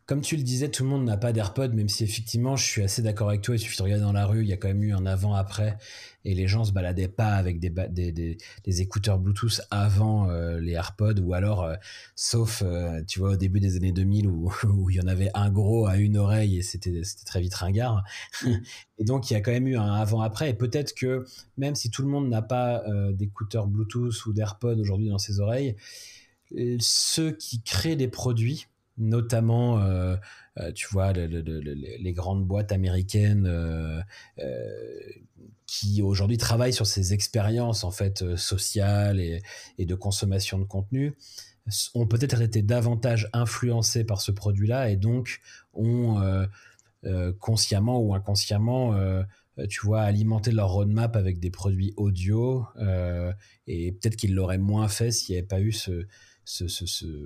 [0.07, 2.81] Comme tu le disais, tout le monde n'a pas d'AirPod, même si effectivement, je suis
[2.81, 3.55] assez d'accord avec toi.
[3.55, 5.77] Il suffit de regarder dans la rue, il y a quand même eu un avant-après,
[6.23, 11.19] et les gens se baladaient pas avec des, des, écouteurs Bluetooth avant euh, les AirPods,
[11.19, 11.75] ou alors, euh,
[12.15, 15.29] sauf, euh, tu vois, au début des années 2000 où, où il y en avait
[15.33, 18.05] un gros à une oreille et c'était très vite ringard.
[18.97, 21.25] et donc, il y a quand même eu un avant-après, et peut-être que
[21.57, 25.75] même si tout le monde n'a pas d'écouteurs Bluetooth ou d'AirPods aujourd'hui dans ses oreilles,
[26.79, 28.67] ceux qui créent des produits
[28.97, 30.15] notamment, euh,
[30.59, 34.01] euh, tu vois, les grandes boîtes américaines euh,
[35.65, 39.41] qui aujourd'hui travaillent sur ces expériences en fait sociales et,
[39.85, 41.15] de consommation de contenu
[41.93, 45.41] ont peut-être été davantage influencés par ce produit-là et donc
[45.73, 46.47] ont
[47.39, 48.97] consciemment ou inconsciemment
[49.69, 52.65] tu vois, alimenté leur roadmap avec des produits audio,
[53.67, 56.05] et peut-être qu'ils l'auraient moins fait s'il n'y avait pas eu ce,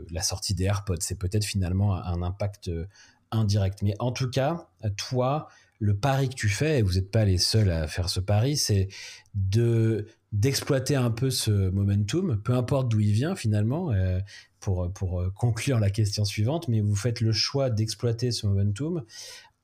[0.09, 0.97] la sortie des AirPods.
[0.99, 2.85] C'est peut-être finalement un impact euh,
[3.31, 3.81] indirect.
[3.81, 5.47] Mais en tout cas, toi,
[5.79, 8.57] le pari que tu fais, et vous n'êtes pas les seuls à faire ce pari,
[8.57, 8.89] c'est
[9.33, 14.19] de d'exploiter un peu ce momentum, peu importe d'où il vient finalement, euh,
[14.61, 19.03] pour, pour euh, conclure la question suivante, mais vous faites le choix d'exploiter ce momentum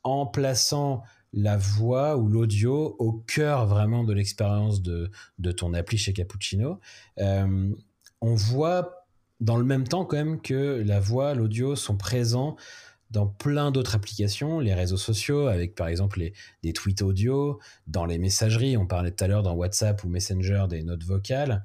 [0.03, 5.97] en plaçant la voix ou l'audio au cœur vraiment de l'expérience de, de ton appli
[5.97, 6.81] chez Cappuccino.
[7.17, 8.96] on voit
[9.39, 12.55] dans le même temps quand même que la voix, l'audio sont présents
[13.11, 18.05] dans plein d'autres applications, les réseaux sociaux, avec par exemple les, des tweets audio, dans
[18.05, 21.63] les messageries, on parlait tout à l'heure dans WhatsApp ou Messenger des notes vocales.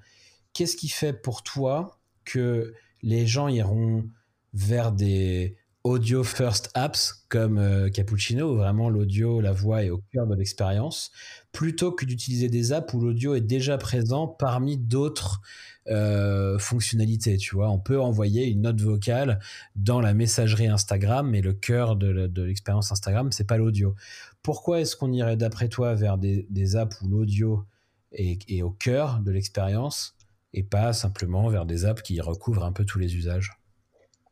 [0.53, 4.09] Qu'est-ce qui fait pour toi que les gens iront
[4.53, 10.01] vers des audio first apps comme euh, Cappuccino, où vraiment l'audio, la voix est au
[10.13, 11.11] cœur de l'expérience,
[11.51, 15.41] plutôt que d'utiliser des apps où l'audio est déjà présent parmi d'autres
[15.89, 17.37] euh, fonctionnalités.
[17.39, 19.41] Tu vois, on peut envoyer une note vocale
[19.75, 23.97] dans la messagerie Instagram, mais le cœur de, l'expérience Instagram, c'est pas l'audio.
[24.43, 27.65] Pourquoi est-ce qu'on irait d'après toi vers des, apps où l'audio
[28.13, 30.15] est, au cœur de l'expérience
[30.55, 33.62] et pas simplement vers des apps qui recouvrent un peu tous les usages?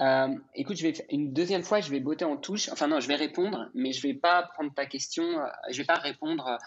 [0.01, 2.69] Euh, écoute, je vais une deuxième fois, je vais botter en touche.
[2.71, 5.25] Enfin non, je vais répondre, mais je vais pas prendre ta question.
[5.71, 6.59] Je vais pas répondre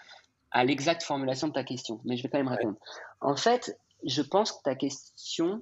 [0.51, 2.77] à l'exacte formulation de ta question, mais je vais quand même répondre.
[3.21, 5.61] En fait, je pense que ta question,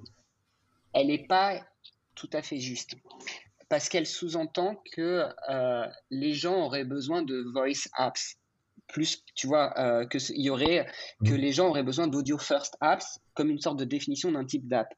[0.92, 1.60] elle n'est pas
[2.14, 2.94] tout à fait juste.
[3.68, 8.36] Parce qu'elle sous-entend que euh, les gens auraient besoin de voice apps.
[8.88, 10.86] Plus, tu vois, euh, que y aurait,
[11.24, 14.68] que les gens auraient besoin d'audio first apps comme une sorte de définition d'un type
[14.68, 14.92] d'app.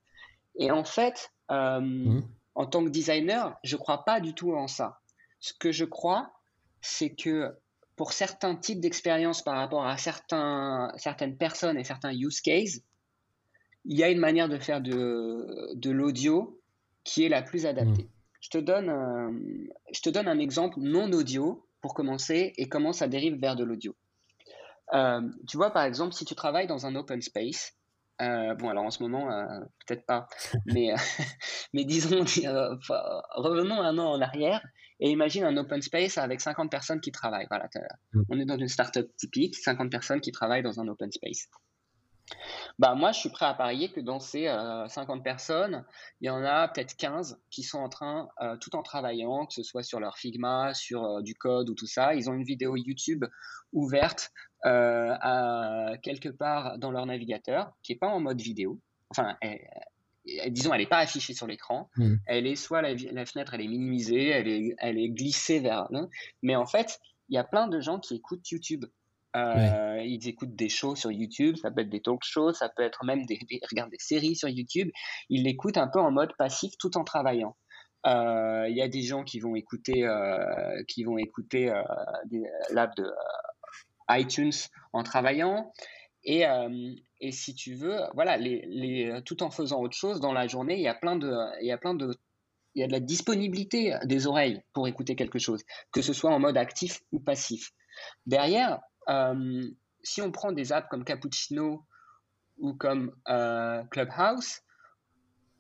[0.56, 2.24] Et en fait, euh, mm.
[2.54, 5.00] En tant que designer, je ne crois pas du tout en ça.
[5.40, 6.32] Ce que je crois,
[6.80, 7.54] c'est que
[7.96, 12.80] pour certains types d'expériences par rapport à certains, certaines personnes et certains use cases,
[13.84, 16.60] il y a une manière de faire de, de l'audio
[17.04, 18.04] qui est la plus adaptée.
[18.04, 18.08] Mm.
[18.40, 23.08] je te donne, je te donne un exemple non audio pour commencer et comment ça
[23.08, 23.94] dérive vers de l'audio.
[25.46, 27.74] tu vois, par exemple, si tu travailles dans un open space,
[28.18, 29.28] bon, alors en ce moment,
[29.86, 30.26] peut-être pas,
[30.66, 30.94] mais,
[31.72, 34.64] mais disons, revenons un an en arrière
[35.00, 37.46] et imagine un open space avec 50 personnes qui travaillent.
[37.50, 37.68] Voilà,
[38.12, 38.22] mm.
[38.28, 41.48] on est dans une startup typique, 50 personnes qui travaillent dans un open space.
[42.78, 44.46] Bah, moi, je suis prêt à parier que dans ces
[44.88, 45.84] 50 personnes,
[46.20, 48.28] il y en a peut-être 15 qui sont en train,
[48.60, 52.14] tout en travaillant, que ce soit sur leur Figma, sur du code ou tout ça,
[52.14, 53.24] ils ont une vidéo YouTube
[53.72, 54.32] ouverte
[54.64, 58.80] à, quelque part dans leur navigateur, qui n'est pas en mode vidéo.
[59.10, 59.36] Enfin,
[60.48, 61.90] disons, elle n'est pas affichée sur l'écran.
[61.96, 62.16] Hmm.
[62.26, 62.96] Elle est soit la,
[63.26, 65.88] fenêtre, elle est minimisée, elle est, elle est glissée vers.
[66.42, 66.98] Mais en fait,
[67.28, 68.84] il y a plein de gens qui écoutent YouTube.
[69.36, 72.84] Euh, ils écoutent des shows sur YouTube, ça peut être des talk shows, ça peut
[72.84, 74.90] être même des, des regardent des séries sur YouTube.
[75.28, 77.56] Ils l'écoutent un peu en mode passif tout en travaillant.
[78.06, 81.72] Euh, il y a des gens qui vont écouter, euh, qui vont écouter
[82.70, 83.10] l'app de
[84.10, 84.52] iTunes
[84.92, 85.72] en travaillant.
[86.24, 86.44] Et,
[87.20, 90.82] et si tu veux, voilà, les, tout en faisant autre chose dans la journée, il
[90.82, 91.30] y a plein de,
[91.60, 92.16] il y a plein de,
[92.74, 96.30] il y a de la disponibilité des oreilles pour écouter quelque chose, que ce soit
[96.30, 97.72] en mode actif ou passif.
[98.26, 99.70] Derrière, euh,
[100.02, 101.84] si on prend des apps comme Cappuccino
[102.58, 104.60] ou comme euh, Clubhouse,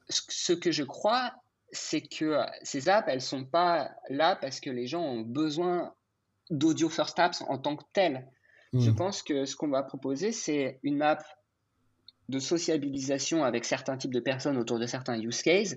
[0.08, 1.34] ce que je crois,
[1.72, 5.94] c'est que ces apps, elles sont pas là parce que les gens ont besoin
[6.50, 8.28] d'audio first apps en tant que telles.
[8.72, 8.96] Je hmm.
[8.96, 11.24] pense que ce qu'on va proposer, c'est une app
[12.28, 15.76] de sociabilisation avec certains types de personnes autour de certains use cases,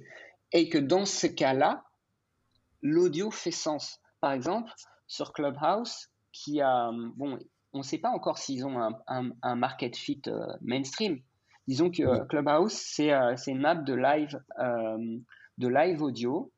[0.53, 1.84] et que dans ce cas-là,
[2.82, 3.99] l'audio fait sens.
[4.22, 4.72] Par exemple,
[5.07, 7.38] sur Clubhouse, qui a, bon,
[7.74, 11.20] on ne sait pas encore s'ils ont un, market fit euh, mainstream.
[11.68, 14.39] Disons que euh, Clubhouse, euh, c'est une app de live,
[15.57, 16.51] de live audio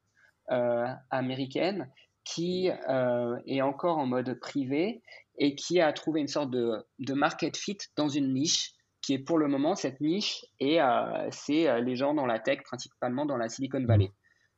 [1.11, 1.91] américaine
[2.33, 5.01] qui est encore en mode privé
[5.37, 9.19] et qui a trouvé une sorte de, de market fit dans une niche qui est
[9.19, 13.25] pour le moment cette niche et euh, c'est euh, les gens dans la tech, principalement
[13.25, 14.11] dans la Silicon Valley,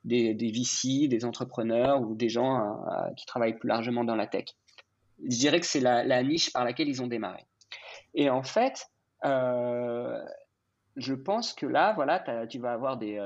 [0.03, 4.28] des, des VC, des entrepreneurs ou des gens euh, qui travaillent plus largement dans la
[4.28, 4.45] tech.
[5.24, 7.45] Je dirais que c'est la, niche par laquelle ils ont démarré.
[8.15, 8.88] Et en fait,
[9.24, 13.24] je pense que là, voilà, tu vas avoir des,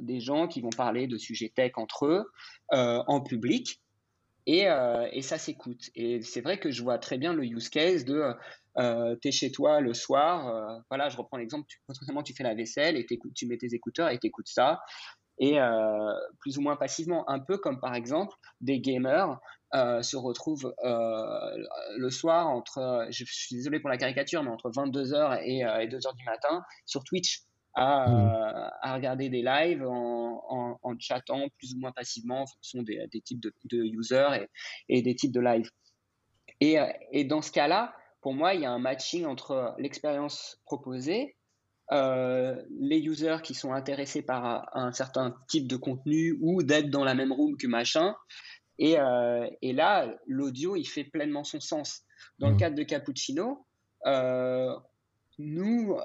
[0.00, 2.32] des, gens qui vont parler de sujets tech entre eux
[2.72, 3.82] en public.
[4.46, 4.66] Et,
[5.12, 5.90] et ça s'écoute.
[5.94, 8.34] Et c'est vrai que je vois très bien le use case de
[8.76, 11.78] euh, tu es chez toi le soir, euh, voilà, je reprends l'exemple, tu,
[12.24, 14.80] tu fais la vaisselle et tu mets tes écouteurs et tu écoutes ça.
[15.38, 19.38] Et euh, plus ou moins passivement, un peu comme par exemple des gamers
[20.02, 25.64] se retrouvent le soir entre, je, suis désolé pour la caricature, mais entre 22h et,
[25.88, 27.42] 2h du matin sur Twitch
[27.74, 28.70] à, mmh.
[28.82, 33.20] à regarder des lives en, en, chattant plus ou moins passivement en fonction des, des
[33.20, 34.46] types de, de users
[34.88, 35.70] et, et, des types de lives.
[36.60, 36.76] Et,
[37.10, 41.36] et dans ce cas-là, pour moi, il y a un matching entre l'expérience proposée,
[41.92, 47.04] euh, les users qui sont intéressés par un certain type de contenu ou d'être dans
[47.04, 48.14] la même room que machin.
[48.78, 52.02] Et, euh, et là, l'audio, il fait pleinement son sens.
[52.38, 52.58] Dans le mmh.
[52.58, 53.66] cadre de Cappuccino,
[54.06, 54.74] euh,
[55.38, 55.98] nous,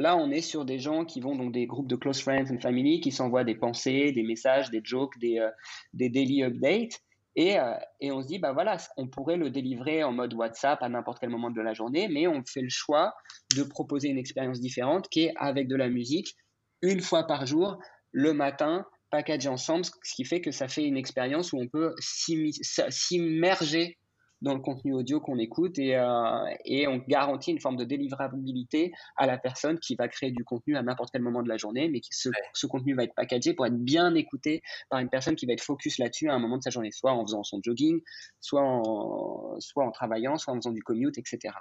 [0.00, 2.60] là, on est sur des gens qui vont dans des groupes de close friends and
[2.60, 5.46] family, qui s'envoient des pensées, des messages, des jokes, des,
[5.92, 7.00] des daily updates.
[7.38, 10.88] Euh, et, on se dit, bah voilà, on pourrait le délivrer en mode WhatsApp à
[10.88, 13.14] n'importe quel moment de la journée, mais on fait le choix
[13.56, 16.34] de proposer une expérience différente qui est avec de la musique
[16.82, 17.78] une fois par jour,
[18.12, 21.94] le matin, packagé ensemble, ce qui fait que ça fait une expérience où on peut
[22.00, 23.98] s'immerger
[24.42, 28.92] dans le contenu audio qu'on écoute et, euh, et, on garantit une forme de délivrabilité
[29.16, 31.88] à la personne qui va créer du contenu à n'importe quel moment de la journée,
[31.88, 35.46] mais ce, ce, contenu va être packagé pour être bien écouté par une personne qui
[35.46, 38.00] va être focus là-dessus à un moment de sa journée, soit en faisant son jogging,
[38.40, 41.54] soit en, soit en travaillant, soit en faisant du commute, etc.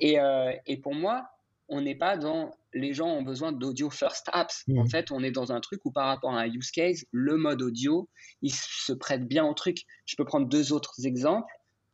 [0.00, 1.28] Et, euh, et pour moi,
[1.68, 4.64] on n'est pas dans les gens ont besoin d'audio first apps.
[4.68, 4.90] En mmh.
[4.90, 7.62] fait, on est dans un truc où par rapport à un use case, le mode
[7.62, 8.08] audio,
[8.42, 9.78] il se prête bien au truc.
[10.04, 11.50] Je peux prendre deux autres exemples.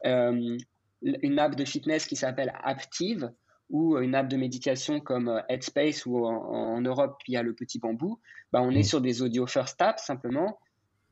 [0.07, 0.59] Euh,
[1.03, 3.33] une app de fitness qui s'appelle Active
[3.71, 7.55] ou une app de méditation comme euh, Headspace ou en, Europe il y a le
[7.55, 8.21] petit bambou,
[8.53, 8.85] bah, on est mm.
[8.85, 10.59] sur des audio first apps simplement.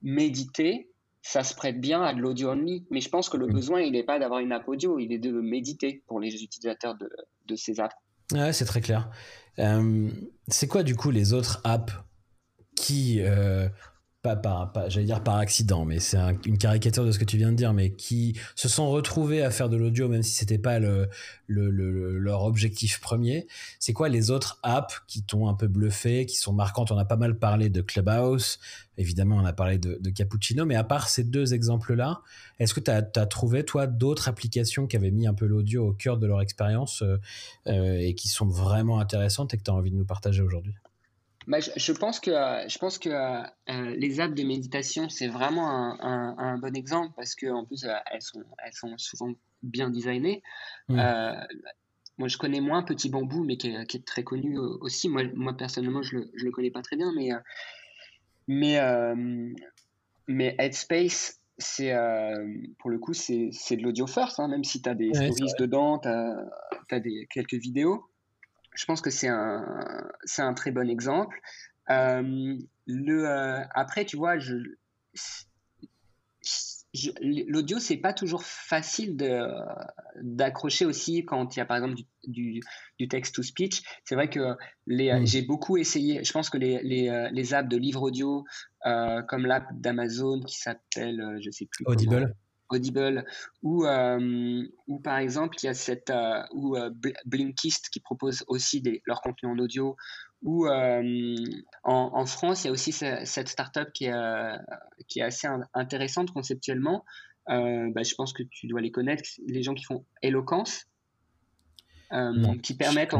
[0.03, 0.91] Méditer,
[1.23, 3.53] ça se prête bien à de l'audio only, mais je pense que le mm.
[3.53, 6.97] besoin il n'est pas d'avoir une app audio, il est de méditer pour les utilisateurs
[6.97, 7.11] de,
[7.47, 7.97] de ces apps.
[8.33, 9.11] Ouais, c'est très clair.
[9.59, 10.09] Euh,
[10.47, 11.93] c'est quoi du coup les autres apps
[12.77, 13.21] qui
[14.23, 17.51] pas par, j'allais dire par accident, mais c'est une caricature de ce que tu viens
[17.53, 20.79] de dire, mais qui se sont retrouvés à faire de l'audio, même si c'était pas
[20.79, 21.09] le,
[21.49, 23.47] leur objectif premier.
[23.79, 26.93] C'est quoi les autres apps qui t'ont un peu bluffé, qui sont marquantes?
[26.93, 28.59] On a pas mal parlé de Clubhouse,
[28.99, 32.21] évidemment, on a parlé de, Cappuccino, mais à part ces deux exemples-là,
[32.59, 35.93] est-ce que tu as, trouvé, toi, d'autres applications qui avaient mis un peu l'audio au
[35.93, 37.17] cœur de leur expérience euh,
[37.69, 40.75] euh, et qui sont vraiment intéressantes et que tu as envie de nous partager aujourd'hui?
[41.51, 46.59] Bah, je, pense que, je pense que euh, les apps de méditation, c'est vraiment un,
[46.59, 49.33] bon exemple parce qu'en plus, euh, elles, sont, elles sont souvent
[49.65, 50.45] bien designées.
[50.91, 51.35] Euh,
[52.19, 55.09] moi, je connais moins Petit Bambou, mais qui est, très connu aussi.
[55.09, 57.31] Moi, moi personnellement, je ne le, le, connais pas très bien, mais,
[58.47, 58.79] mais,
[60.29, 61.93] mais Headspace, c'est
[62.79, 65.99] pour le coup, c'est de l'audio first, hein, même si tu as des stories dedans,
[65.99, 66.47] tu as,
[66.93, 68.10] as des, quelques vidéos
[68.75, 71.41] je pense que c'est un, c'est un très bon exemple.
[71.91, 72.57] Euh,
[72.87, 74.55] le, euh, après, tu vois, je,
[77.23, 79.43] l'audio, c'est pas toujours facile de,
[80.23, 82.61] d'accrocher aussi quand il y a par exemple du,
[82.99, 83.83] du, text-to-speech.
[84.05, 84.57] C'est vrai que
[84.87, 85.27] les, mm.
[85.27, 86.23] j'ai beaucoup essayé.
[86.25, 88.45] Je pense que les, les, les apps de livres audio,
[88.87, 91.85] euh, comme l'app d'Amazon qui s'appelle, je sais plus.
[91.87, 92.35] Audible.
[92.71, 93.25] Audible,
[93.63, 96.91] ou, euh, ou par exemple, il y a cette, euh, ou euh,
[97.25, 99.97] Blinkist qui propose aussi des, leur contenu en audio,
[100.43, 104.59] ou en, France, il y a aussi cette startup qui est,
[105.07, 107.05] qui est assez intéressante conceptuellement.
[107.47, 110.87] Bah, je pense que tu dois les connaître, les gens qui font Eloquence,
[112.63, 113.15] qui permettent,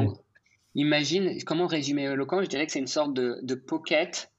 [0.75, 2.45] imagine, comment résumer Eloquence?
[2.45, 4.30] Je dirais que c'est une sorte de, de pocket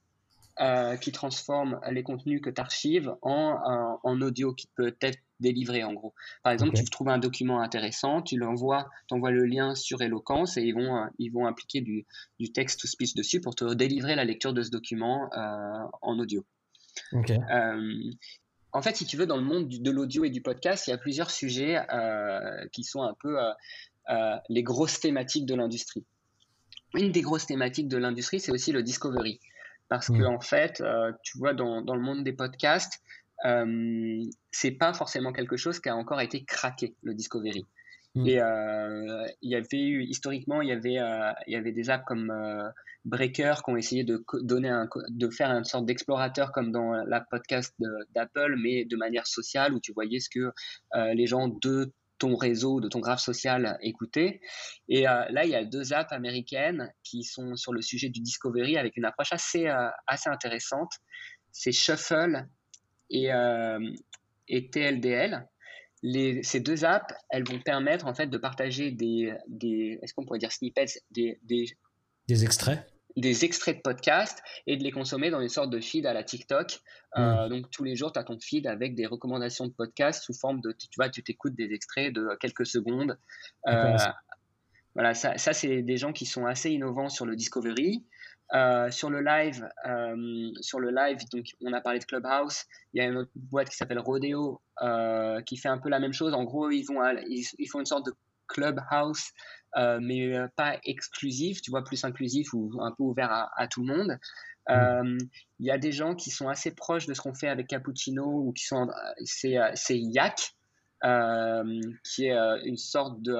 [0.61, 5.83] euh, qui transforme les contenus que tu archives en, en, audio qui peut être délivré
[5.83, 6.13] en gros.
[6.43, 10.57] Par exemple, tu trouves un document intéressant, tu l'envoies, tu envoies le lien sur Eloquence
[10.57, 12.05] et ils vont, euh, ils vont appliquer du,
[12.39, 16.19] du text to speech dessus pour te délivrer la lecture de ce document euh, en
[16.19, 16.45] audio.
[18.71, 20.93] en fait, si tu veux, dans le monde de l'audio et du podcast, il y
[20.93, 21.79] a plusieurs sujets
[22.71, 23.35] qui sont un peu
[24.47, 26.05] les grosses thématiques de l'industrie.
[26.93, 29.39] Une des grosses thématiques de l'industrie, c'est aussi le discovery.
[29.91, 33.01] Parce qu'en que, en fait, euh, tu vois, dans, dans, le monde des podcasts,
[33.43, 37.65] euh, c'est pas forcément quelque chose qui a encore été craqué, le Discovery.
[38.15, 38.25] Mm.
[38.25, 41.89] Et euh, il y avait eu, historiquement, il y avait, euh, il y avait des
[41.89, 42.33] apps comme
[43.03, 47.19] Breaker qui ont essayé de, donner un, de faire une sorte d'explorateur comme dans la
[47.19, 47.75] podcast
[48.15, 50.53] d'Apple, mais de manière sociale, où tu voyais ce que
[51.13, 51.91] les gens de
[52.21, 54.41] ton réseau, de ton graphe social écouté.
[54.87, 58.19] Et euh, là, il y a deux apps américaines qui sont sur le sujet du
[58.19, 60.91] discovery avec une approche assez, euh, assez intéressante.
[61.51, 62.45] C'est Shuffle
[63.09, 63.79] et, euh,
[64.47, 65.47] et TLDL.
[66.03, 70.23] Les, ces deux apps, elles vont permettre en fait de partager des, des est-ce qu'on
[70.23, 71.65] pourrait dire snippets, des, des,
[72.27, 72.87] des extraits
[73.17, 76.23] des extraits de podcast et de les consommer dans une sorte de feed à la
[76.23, 76.79] TikTok.
[77.17, 80.33] Euh, donc tous les jours, tu as ton feed avec des recommandations de podcast sous
[80.33, 83.17] forme de, tu vois, tu t'écoutes des extraits de quelques secondes.
[83.67, 83.97] Euh,
[84.93, 88.03] voilà, ça, ça c'est des gens qui sont assez innovants sur le discovery.
[88.53, 89.65] Euh, sur le live,
[90.59, 92.65] sur le live, donc on a parlé de Clubhouse.
[92.93, 94.61] Il y a une autre boîte qui s'appelle Rodeo
[95.45, 96.33] qui fait un peu la même chose.
[96.33, 96.99] En gros, ils vont,
[97.29, 98.13] ils font une sorte de
[98.51, 99.31] Clubhouse
[99.77, 103.85] euh, mais euh, pas exclusif, tu vois, plus inclusif ou un peu ouvert à, tout
[103.85, 104.19] le monde.
[104.67, 104.73] Mm.
[104.73, 105.17] Euh,
[105.59, 108.25] il y a des gens qui sont assez proches de ce qu'on fait avec Cappuccino
[108.25, 108.89] ou qui sont,
[109.23, 110.55] c'est, c'est Yak,
[112.03, 113.37] qui est une sorte de,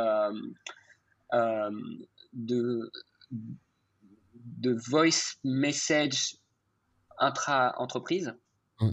[2.34, 2.92] de,
[3.32, 6.38] de voice message
[7.20, 8.34] intra-entreprise.
[8.80, 8.92] Mm.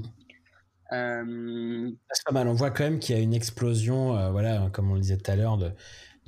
[0.91, 2.49] C'est pas mal.
[2.49, 5.30] On voit quand même qu'il y a une explosion, voilà, comme on le disait tout
[5.30, 5.72] à l'heure, de,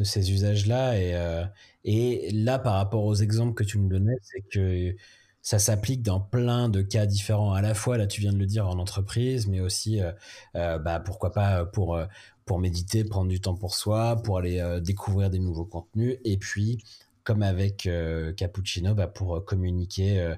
[0.05, 0.99] ces usages-là.
[0.99, 1.45] Et, euh,
[1.85, 4.95] et là, par rapport aux exemples que tu nous donnais, c'est que
[5.43, 7.53] ça s'applique dans plein de cas différents.
[7.55, 10.13] À la fois, là, tu viens de le dire, en entreprise, mais aussi, euh,
[10.57, 11.99] euh, bah, pourquoi pas pour,
[12.45, 16.19] pour méditer, prendre du temps pour soi, pour aller découvrir des nouveaux contenus.
[16.25, 16.85] Et puis,
[17.25, 17.89] comme avec
[18.37, 20.35] Cappuccino, bah, pour communiquer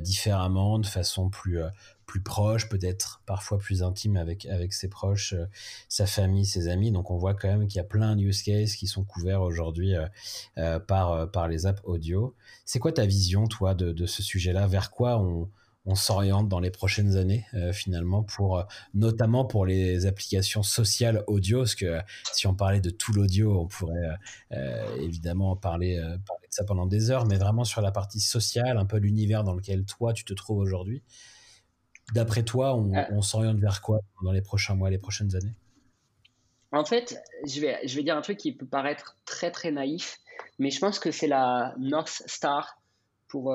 [0.00, 1.60] différemment, de façon plus,
[2.10, 5.46] plus proche, peut-être parfois plus intime avec, avec ses proches, euh,
[5.88, 6.90] sa famille, ses amis.
[6.90, 9.42] Donc on voit quand même qu'il y a plein de use cases qui sont couverts
[9.42, 10.08] aujourd'hui euh,
[10.58, 12.34] euh, par, par les apps audio.
[12.64, 14.66] C'est quoi ta vision, toi, de, de ce sujet-là?
[14.66, 15.48] Vers quoi on,
[15.86, 21.74] on s'oriente dans les prochaines années finalement pour notamment pour les applications sociales audio parce
[21.74, 22.00] que
[22.32, 24.10] si on parlait de tout l'audio on pourrait
[24.98, 28.84] évidemment parler, parler de ça pendant des heures mais vraiment sur la partie sociale un
[28.84, 31.02] peu l'univers dans lequel toi tu te trouves aujourd'hui
[32.12, 33.04] D'après toi, euh.
[33.10, 35.54] on, s'oriente vers quoi dans les prochains mois, les prochaines années?
[36.72, 40.18] En fait, je vais, je vais dire un truc qui peut paraître très très naïf,
[40.58, 42.79] mais je pense que c'est la North Star
[43.30, 43.54] pour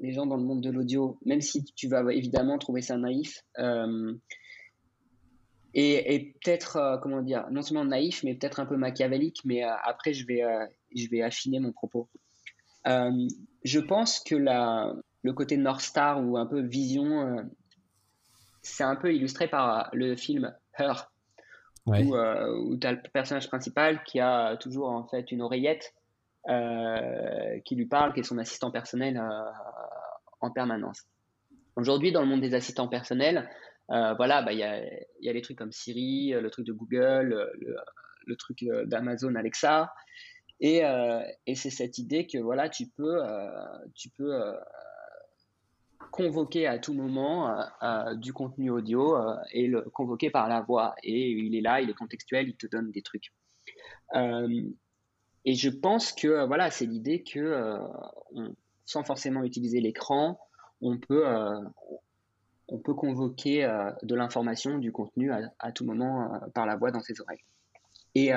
[0.00, 3.44] les gens dans le monde de l'audio, même si tu vas évidemment trouver ça naïf.
[5.74, 10.26] et, peut-être, comment dire, non seulement naïf, mais peut-être un peu machiavélique, mais après, je
[10.26, 10.42] vais,
[10.94, 12.08] je vais affiner mon propos.
[12.84, 14.92] je pense que la,
[15.22, 17.48] le côté North Star ou un peu vision,
[18.62, 21.10] c'est un peu illustré par le film Her,
[21.88, 25.94] euh, où, tu as le personnage principal qui a toujours en fait une oreillette
[26.48, 29.50] euh, qui lui parle, qui est son assistant personnel euh,
[30.40, 31.02] en permanence.
[31.76, 33.48] Aujourd'hui, dans le monde des assistants personnels,
[33.88, 34.82] voilà, bah, il y, a,
[35.20, 37.50] y, a, les trucs comme Siri, le truc de Google,
[38.26, 39.92] le, truc d'Amazon Alexa.
[40.60, 40.82] Et,
[41.54, 43.20] c'est cette idée que voilà, tu peux,
[43.94, 44.54] tu peux
[46.12, 50.60] convoquer à tout moment euh, euh, du contenu audio euh, et le convoquer par la
[50.60, 50.94] voix.
[51.02, 53.32] Et il est là, il est contextuel, il te donne des trucs.
[55.44, 57.78] Et je pense que voilà, c'est l'idée que
[58.86, 60.38] sans forcément utiliser l'écran,
[60.80, 61.24] on peut
[62.68, 63.62] on peut convoquer
[64.02, 67.42] de l'information, du contenu à, tout moment par la voix dans ses oreilles.
[68.14, 68.30] Et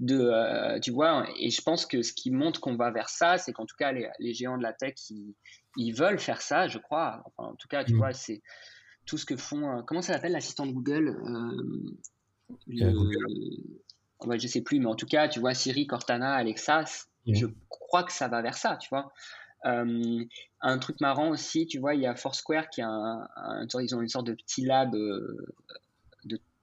[0.00, 3.52] de, tu vois, et je pense que ce qui montre qu'on va vers ça, c'est
[3.52, 5.34] qu'en tout cas les, les, géants de la tech, ils,
[5.78, 7.22] ils veulent faire ça, je crois.
[7.24, 7.96] Enfin, en tout cas, tu mm.
[7.98, 8.42] vois, c'est
[9.06, 9.78] tout ce que font.
[9.78, 11.16] Euh, comment ça s'appelle l'assistant de Google
[14.26, 16.84] euh, Je sais plus, mais en tout cas, tu vois, Siri, Cortana, Alexa,
[17.26, 17.34] mm.
[17.34, 19.12] je crois que ça va vers ça, tu vois.
[19.66, 20.24] Euh,
[20.60, 24.00] un truc marrant aussi, tu vois, il y a Foursquare qui a un, ils ont
[24.00, 24.94] une sorte de petit lab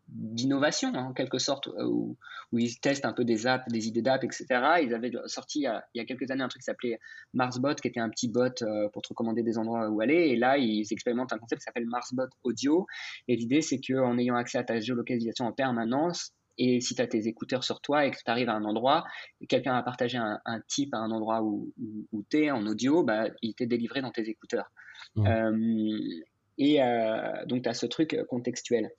[0.08, 2.18] d'innovation hein, en quelque sorte euh, où,
[2.52, 4.46] où, ils testent un peu des apps, des idées d'apps, etc.
[4.84, 7.00] Ils avaient sorti il y, a, quelques années un truc qui s'appelait
[7.34, 10.30] Marsbot, qui était un petit bot euh, pour te recommander des endroits où aller.
[10.30, 12.86] Et là, ils expérimentent un concept qui s'appelle Marsbot Audio.
[13.28, 17.08] Et l'idée, c'est qu'en ayant accès à ta géolocalisation en permanence, et si tu as
[17.08, 19.04] tes écouteurs sur toi et que tu arrives à un endroit,
[19.50, 21.74] quelqu'un a partagé un, un type à un endroit où,
[22.12, 24.72] où, tu es en audio, bah, il t'est délivré dans tes écouteurs.
[25.16, 25.28] Mmh.
[25.28, 26.24] Euh,
[26.58, 28.92] et euh, donc, tu as ce truc contextuel.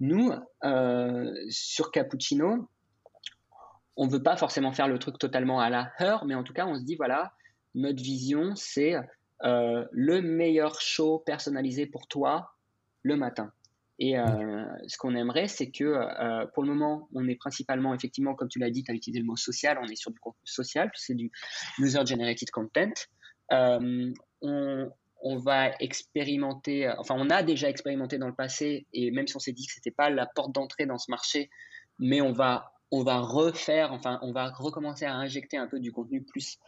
[0.00, 0.32] Nous,
[0.64, 2.68] euh, sur Cappuccino,
[3.96, 6.52] on ne veut pas forcément faire le truc totalement à la heure, mais en tout
[6.52, 7.32] cas, on se dit, voilà,
[7.74, 8.96] notre vision, c'est
[9.40, 12.52] le meilleur show personnalisé pour toi
[13.02, 13.52] le matin.
[14.00, 14.14] Et
[14.86, 18.70] ce qu'on aimerait, c'est que pour le moment, on est principalement, effectivement, comme tu l'as
[18.70, 21.14] dit, tu as utilisé le mot social, on est sur du contenu social, puis c'est
[21.14, 21.32] du
[21.80, 22.92] user-generated content.
[23.50, 29.26] on, on va expérimenter, euh, enfin on a déjà expérimenté dans le passé, et même
[29.26, 31.50] si on s'est dit que ce n'était pas la porte d'entrée dans ce marché,
[31.98, 35.92] mais on va, on va refaire, enfin on va recommencer à injecter un peu du
[35.92, 36.58] contenu plus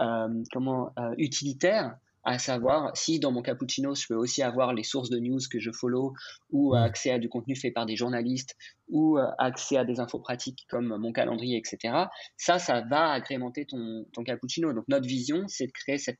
[0.00, 1.96] euh, comment, euh, utilitaire,
[2.26, 5.58] à savoir si dans mon cappuccino je peux aussi avoir les sources de news que
[5.58, 6.12] je follow,
[6.50, 8.54] ou accès à du contenu fait par des journalistes,
[8.88, 11.94] ou accès à des infos pratiques comme mon calendrier, etc.
[12.36, 14.72] Ça, ça va agrémenter ton, ton cappuccino.
[14.72, 16.18] Donc notre vision, c'est de créer cette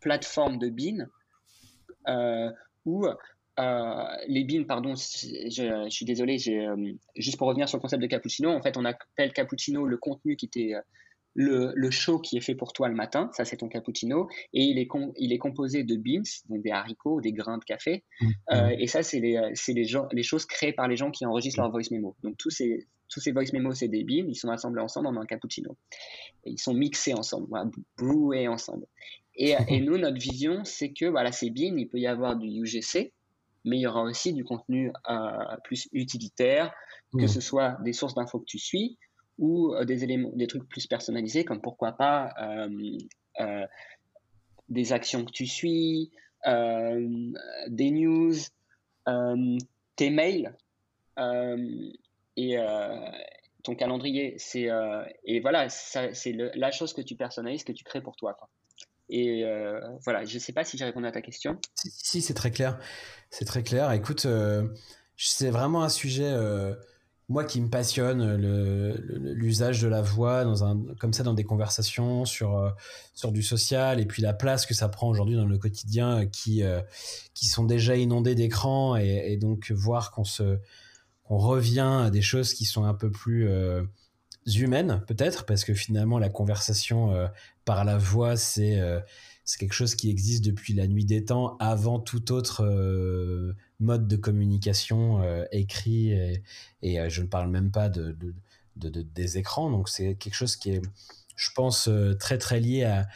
[0.00, 1.06] plateforme de BIN
[2.08, 2.50] euh,
[2.86, 8.02] où euh, les beans, pardon, je, suis désolé, euh, juste pour revenir sur le concept
[8.02, 10.72] de cappuccino, en fait, on appelle cappuccino le contenu qui était
[11.34, 14.62] le, le, show qui est fait pour toi le matin, ça c'est ton cappuccino, et
[14.64, 18.26] il est, il est composé de beans, donc des haricots, des grains de café, mmh.
[18.78, 21.90] et ça c'est les, les, les, choses créées par les gens qui enregistrent leur voice
[21.90, 22.16] memo.
[22.22, 25.16] Donc tous ces, tous ces voice memos, c'est des beans, ils sont assemblés ensemble en
[25.16, 25.76] un cappuccino.
[26.44, 27.68] Et ils sont mixés ensemble, voilà,
[27.98, 28.86] brewés ensemble.
[29.34, 33.12] Et, nous, notre vision, c'est que voilà, c'est bien, il peut y avoir du UGC,
[33.64, 36.72] mais il y aura aussi du contenu euh, plus utilitaire,
[37.18, 38.96] que ce soit des sources d'infos que tu suis
[39.40, 43.66] ou euh, des éléments, des trucs plus personnalisés, comme pourquoi pas euh,
[44.68, 46.12] des actions que tu suis,
[46.46, 48.34] des news,
[49.96, 50.54] tes mails
[52.36, 52.56] et
[53.64, 54.34] ton calendrier.
[54.38, 54.68] C'est
[55.24, 58.36] et voilà, c'est la chose que tu personnalises, que tu crées pour toi.
[59.10, 61.58] Et euh, voilà, je ne sais pas si j'ai répondu à ta question.
[61.74, 62.78] Si, c'est très clair.
[63.30, 63.90] C'est très clair.
[63.92, 64.68] Écoute, euh,
[65.16, 66.74] c'est vraiment un sujet, euh,
[67.30, 68.36] moi, qui me passionne,
[69.34, 72.74] l'usage de la voix dans un, comme ça dans des conversations sur,
[73.14, 76.62] sur du social et puis la place que ça prend aujourd'hui dans le quotidien qui,
[77.32, 80.58] qui sont déjà inondés d'écrans et, donc voir qu'on se
[81.22, 83.48] qu'on revient à des choses qui sont un peu plus
[84.58, 87.28] humaines peut-être parce que finalement la conversation euh,
[87.64, 89.00] par la voix c'est euh,
[89.44, 94.06] c'est quelque chose qui existe depuis la nuit des temps avant tout autre euh, mode
[94.06, 95.22] de communication
[95.52, 96.42] écrit et,
[96.82, 98.16] et je ne parle même pas de,
[98.76, 99.70] de, de, des écrans.
[99.70, 100.82] Donc c'est quelque chose qui est
[101.36, 103.08] je pense très très lié à,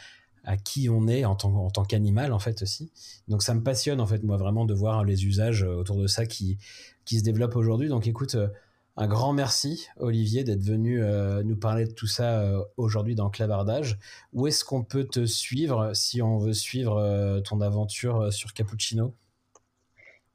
[0.43, 2.91] à qui on est en tant, en tant qu'animal en fait aussi.
[3.27, 6.25] Donc ça me passionne en fait moi vraiment de voir les usages autour de ça
[6.25, 6.57] qui
[7.05, 7.87] qui se développent aujourd'hui.
[7.87, 8.35] Donc écoute
[8.97, 13.29] Un grand merci, Olivier, d'être venu euh, nous parler de tout ça euh, aujourd'hui dans
[13.29, 13.99] Clavardage.
[14.31, 19.13] Où est-ce qu'on peut te suivre si on veut suivre ton aventure sur Cappuccino?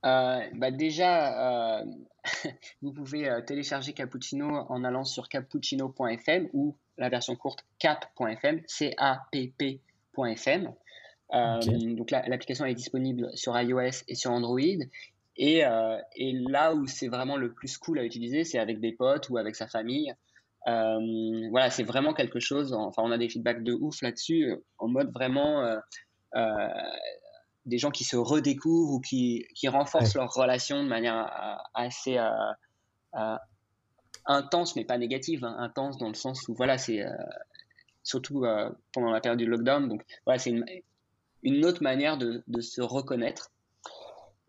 [0.02, 1.84] Bah Déjà,
[2.82, 9.84] vous pouvez télécharger Cappuccino en allant sur cappuccino.fm ou la version courte cap.fm, C-A-P-P.fm.
[11.96, 14.60] Donc l'application est disponible sur iOS et sur Android.
[15.40, 19.28] Euh, et, là où c'est vraiment le plus cool à utiliser, c'est avec des potes
[19.30, 20.12] ou avec sa famille.
[20.66, 22.72] Euh, voilà, c'est vraiment quelque chose.
[22.74, 26.68] Enfin, on a des feedbacks de ouf là-dessus, en mode vraiment euh,
[27.70, 31.30] des gens qui se redécouvrent ou qui, qui renforcent leur relation de manière
[31.74, 32.18] assez
[34.26, 35.44] intense, mais pas négative.
[35.44, 37.02] Hein, intense dans le sens où, voilà, c'est
[38.02, 38.44] surtout
[38.92, 39.88] pendant la période du lockdown.
[39.88, 40.66] Donc, voilà, c'est une,
[41.42, 43.50] une, autre manière de, de se reconnaître.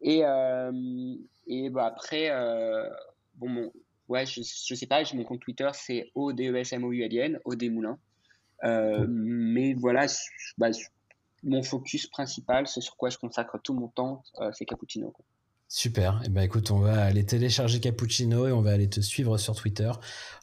[0.01, 1.15] Et, euh,
[1.47, 2.89] et bah, après, euh,
[3.35, 3.71] bon,
[4.07, 7.39] ouais, je, je sais pas, mon compte Twitter, c'est O-D-E-S-M-O-U-L-I-N,
[7.71, 7.97] Moulin.
[8.63, 10.05] Euh, mais voilà,
[10.57, 10.69] bah,
[11.43, 14.23] mon focus principal, c'est sur quoi je consacre tout mon temps,
[14.53, 15.13] c'est Cappuccino.
[15.67, 16.21] Super.
[16.25, 19.55] Eh ben écoute, on va aller télécharger Cappuccino et on va aller te suivre sur
[19.55, 19.89] Twitter.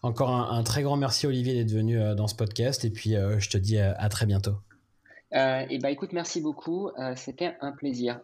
[0.03, 3.59] Encore un, très grand merci Olivier d'être venu dans ce podcast et puis je te
[3.59, 4.57] dis à, très bientôt.
[5.33, 6.91] et bah écoute, merci beaucoup.
[7.15, 8.21] C'était un plaisir.